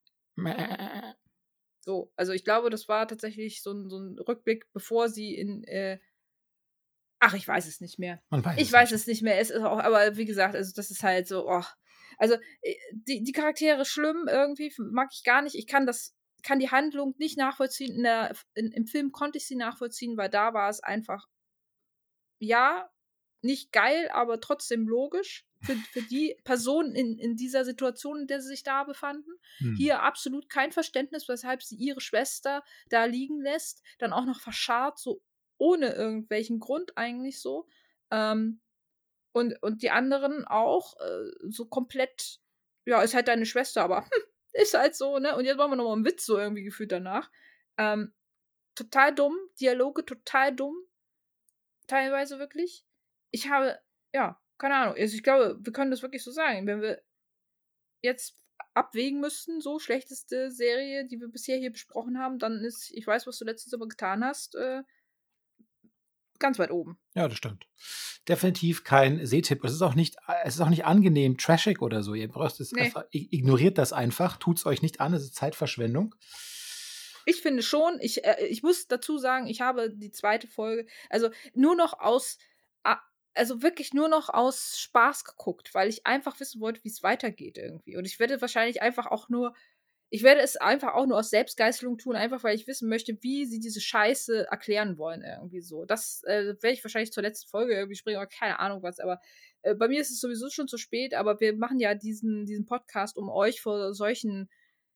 [1.81, 5.65] So, also ich glaube, das war tatsächlich so ein, so ein Rückblick, bevor sie in.
[5.65, 6.01] Äh,
[7.21, 8.23] ach, ich weiß es nicht mehr.
[8.31, 9.01] Weiß ich es weiß nicht.
[9.01, 9.39] es nicht mehr.
[9.39, 11.65] Es ist auch, aber wie gesagt, also das ist halt so, oh.
[12.17, 15.57] Also äh, die, die Charaktere schlimm irgendwie, mag ich gar nicht.
[15.57, 17.97] Ich kann das, kann die Handlung nicht nachvollziehen.
[17.97, 21.27] In der, in, Im Film konnte ich sie nachvollziehen, weil da war es einfach,
[22.45, 22.91] ja,
[23.43, 28.41] nicht geil, aber trotzdem logisch für, für die Personen in, in dieser Situation, in der
[28.41, 29.31] sie sich da befanden.
[29.59, 29.77] Hm.
[29.77, 34.99] Hier absolut kein Verständnis, weshalb sie ihre Schwester da liegen lässt, dann auch noch verscharrt,
[34.99, 35.23] so
[35.59, 37.69] ohne irgendwelchen Grund eigentlich so.
[38.11, 38.61] Ähm,
[39.33, 42.41] und, und die anderen auch äh, so komplett,
[42.87, 44.11] ja, ist halt deine Schwester, aber hm,
[44.53, 45.37] ist halt so, ne?
[45.37, 47.31] Und jetzt machen wir nochmal einen Witz so irgendwie gefühlt danach.
[47.77, 48.15] Ähm,
[48.75, 50.77] total dumm, Dialoge total dumm,
[51.87, 52.85] teilweise wirklich
[53.35, 53.79] ich habe,
[54.13, 54.95] ja, keine Ahnung.
[54.97, 56.69] Also ich glaube, wir können das wirklich so sagen.
[56.69, 57.03] Wenn wir
[58.01, 58.41] jetzt
[58.75, 63.27] abwägen müssten, so schlechteste Serie, die wir bisher hier besprochen haben, dann ist, ich weiß,
[63.27, 64.83] was du letztes Mal getan hast, äh,
[66.39, 66.97] ganz weit oben.
[67.15, 67.67] Ja, das stimmt.
[68.29, 69.65] Definitiv kein Sehtipp.
[69.65, 72.15] Es ist auch nicht, es ist auch nicht angenehm, trashig oder so.
[72.15, 72.83] Ihr braucht es nee.
[72.83, 76.15] einfach, ignoriert das einfach, tut es euch nicht an, es ist Zeitverschwendung.
[77.27, 81.31] Ich finde schon, ich, äh, ich muss dazu sagen, ich habe die zweite Folge, also
[81.55, 82.39] nur noch aus
[83.35, 87.59] also wirklich nur noch aus Spaß geguckt, weil ich einfach wissen wollte, wie es weitergeht
[87.59, 87.97] irgendwie.
[87.97, 89.55] Und ich werde wahrscheinlich einfach auch nur,
[90.11, 93.47] ich werde es einfach auch nur aus Selbstgeißelung tun, einfach weil ich wissen möchte, wie
[93.47, 95.85] sie diese Scheiße erklären wollen irgendwie so.
[95.85, 99.01] Das äh, werde ich wahrscheinlich zur letzten Folge irgendwie springen, aber keine Ahnung was.
[99.01, 99.21] Aber
[99.63, 102.67] äh, bei mir ist es sowieso schon zu spät, aber wir machen ja diesen, diesen
[102.67, 104.49] Podcast, um euch vor solchen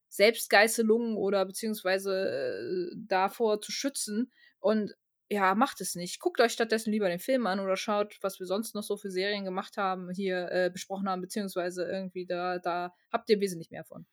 [0.09, 4.33] Selbstgeißelungen oder beziehungsweise äh, davor zu schützen.
[4.59, 4.95] Und
[5.31, 6.21] ja, macht es nicht.
[6.21, 9.11] Guckt euch stattdessen lieber den Film an oder schaut, was wir sonst noch so für
[9.11, 13.85] Serien gemacht haben, hier äh, besprochen haben, beziehungsweise irgendwie da, da habt ihr wesentlich mehr
[13.85, 14.07] von.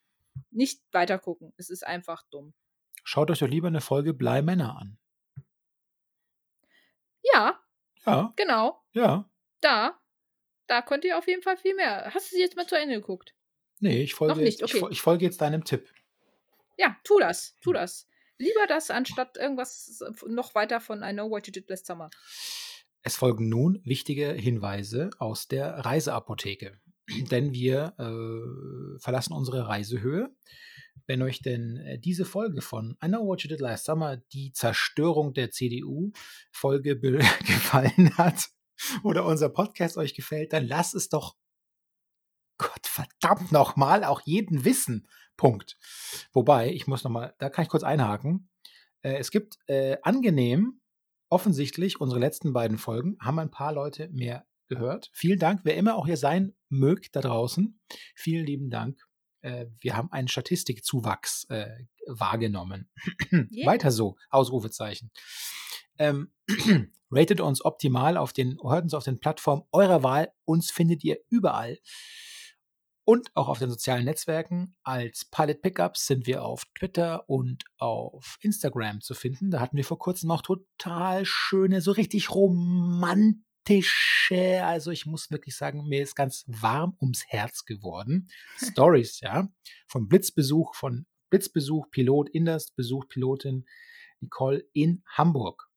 [0.50, 1.54] Nicht weiter gucken.
[1.56, 2.52] Es ist einfach dumm.
[3.04, 4.98] Schaut euch doch lieber eine Folge Blei Männer an.
[7.22, 7.58] Ja.
[8.04, 8.32] Ja.
[8.36, 8.82] Genau.
[8.92, 9.30] Ja.
[9.60, 9.98] Da.
[10.66, 12.12] Da könnt ihr auf jeden Fall viel mehr.
[12.12, 13.34] Hast du sie jetzt mal zu Ende geguckt?
[13.80, 14.78] Nee, ich folge, nicht, okay.
[14.78, 15.88] ich, ich folge jetzt deinem Tipp.
[16.78, 17.54] Ja, tu das.
[17.60, 18.08] Tu das.
[18.38, 22.10] Lieber das, anstatt irgendwas noch weiter von I Know What You Did Last Summer.
[23.02, 26.78] Es folgen nun wichtige Hinweise aus der Reiseapotheke.
[27.30, 30.34] Denn wir äh, verlassen unsere Reisehöhe.
[31.06, 34.52] Wenn euch denn äh, diese Folge von I Know What You Did Last Summer, die
[34.52, 36.98] Zerstörung der CDU-Folge
[37.46, 38.48] gefallen hat
[39.04, 41.36] oder unser Podcast euch gefällt, dann lasst es doch
[42.58, 45.08] Gott verdammt nochmal auch jeden wissen.
[45.36, 45.76] Punkt.
[46.32, 48.48] Wobei, ich muss nochmal, da kann ich kurz einhaken.
[49.02, 50.80] Äh, es gibt äh, angenehm,
[51.28, 55.10] offensichtlich, unsere letzten beiden Folgen haben ein paar Leute mehr gehört.
[55.12, 57.78] Vielen Dank, wer immer auch ihr sein mögt da draußen.
[58.14, 58.98] Vielen lieben Dank.
[59.42, 62.90] Äh, wir haben einen Statistikzuwachs äh, wahrgenommen.
[63.52, 63.66] Yeah.
[63.66, 65.10] Weiter so, Ausrufezeichen.
[65.98, 66.32] Ähm,
[67.10, 70.32] ratet uns optimal auf den, hört uns auf den Plattformen eurer Wahl.
[70.44, 71.78] Uns findet ihr überall.
[73.08, 74.74] Und auch auf den sozialen Netzwerken.
[74.82, 79.52] Als Pilot Pickups sind wir auf Twitter und auf Instagram zu finden.
[79.52, 85.56] Da hatten wir vor kurzem auch total schöne, so richtig romantische, also ich muss wirklich
[85.56, 88.28] sagen, mir ist ganz warm ums Herz geworden.
[88.58, 89.52] Stories, ja,
[89.86, 93.66] von Blitzbesuch, von Blitzbesuch, Pilot, Inders Besuch, Pilotin
[94.20, 95.70] Nicole in Hamburg.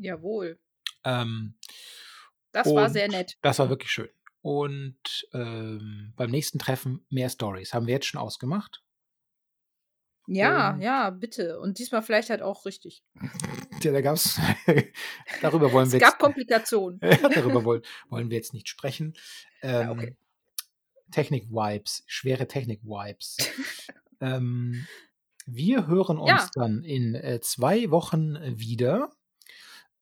[0.00, 0.58] Jawohl.
[1.04, 1.58] Ähm,
[2.52, 3.36] das war sehr nett.
[3.42, 4.08] Das war wirklich schön.
[4.40, 7.74] Und ähm, beim nächsten Treffen mehr Stories.
[7.74, 8.82] Haben wir jetzt schon ausgemacht?
[10.30, 11.58] Ja, und ja, bitte.
[11.58, 13.02] Und diesmal vielleicht halt auch richtig.
[13.80, 14.40] Ja, da gab es.
[15.40, 15.98] darüber wollen wir.
[15.98, 16.98] Es gab jetzt, Komplikationen.
[17.32, 19.14] darüber wollen, wollen wir jetzt nicht sprechen.
[19.62, 20.16] Ähm, ja, okay.
[21.12, 23.36] Technik-Vibes, schwere Technik-Vibes.
[24.20, 24.84] ähm,
[25.46, 26.50] wir hören uns ja.
[26.54, 29.12] dann in äh, zwei Wochen wieder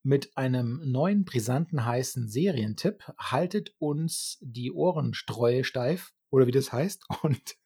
[0.06, 3.02] mit einem neuen, brisanten, heißen Serientipp.
[3.18, 7.04] Haltet uns die Ohrenstreue steif, oder wie das heißt.
[7.22, 7.56] Und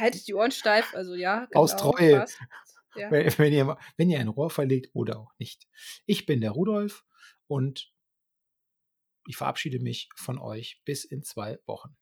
[0.00, 1.46] Haltet die Ohren steif, also ja.
[1.46, 2.26] Genau, aus Treue.
[2.96, 3.10] Ja.
[3.10, 5.68] Wenn, wenn, ihr, wenn ihr ein Rohr verlegt oder auch nicht.
[6.06, 7.04] Ich bin der Rudolf
[7.46, 7.92] und
[9.28, 11.96] ich verabschiede mich von euch bis in zwei Wochen.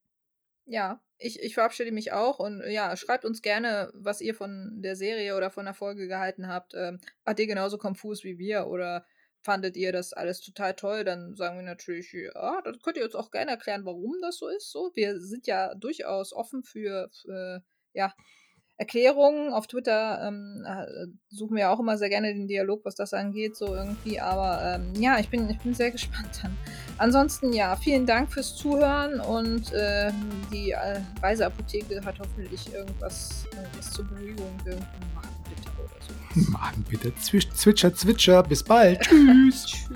[0.64, 4.96] Ja, ich, ich verabschiede mich auch und ja, schreibt uns gerne, was ihr von der
[4.96, 6.72] Serie oder von der Folge gehalten habt.
[6.74, 9.04] Ähm, wart ihr genauso konfus wie wir oder
[9.42, 13.14] fandet ihr das alles total toll, dann sagen wir natürlich, ja, dann könnt ihr uns
[13.14, 14.70] auch gerne erklären, warum das so ist.
[14.70, 17.62] So, wir sind ja durchaus offen für, für
[17.92, 18.14] ja,
[18.76, 19.52] Erklärungen.
[19.52, 23.56] Auf Twitter ähm, äh, suchen wir auch immer sehr gerne den Dialog, was das angeht,
[23.56, 24.18] so irgendwie.
[24.18, 26.56] Aber ähm, ja, ich bin, ich bin sehr gespannt dann.
[26.98, 30.10] Ansonsten, ja, vielen Dank fürs Zuhören und äh,
[30.52, 35.14] die äh, Reiseapotheke hat hoffentlich irgendwas, irgendwas zur Beruhigung, irgendeinen
[36.34, 36.50] So.
[36.52, 39.00] Magenbitter, Zwitscher, Zwitscher, bis bald.
[39.02, 39.66] Tschüss.
[39.66, 39.88] Tschüss.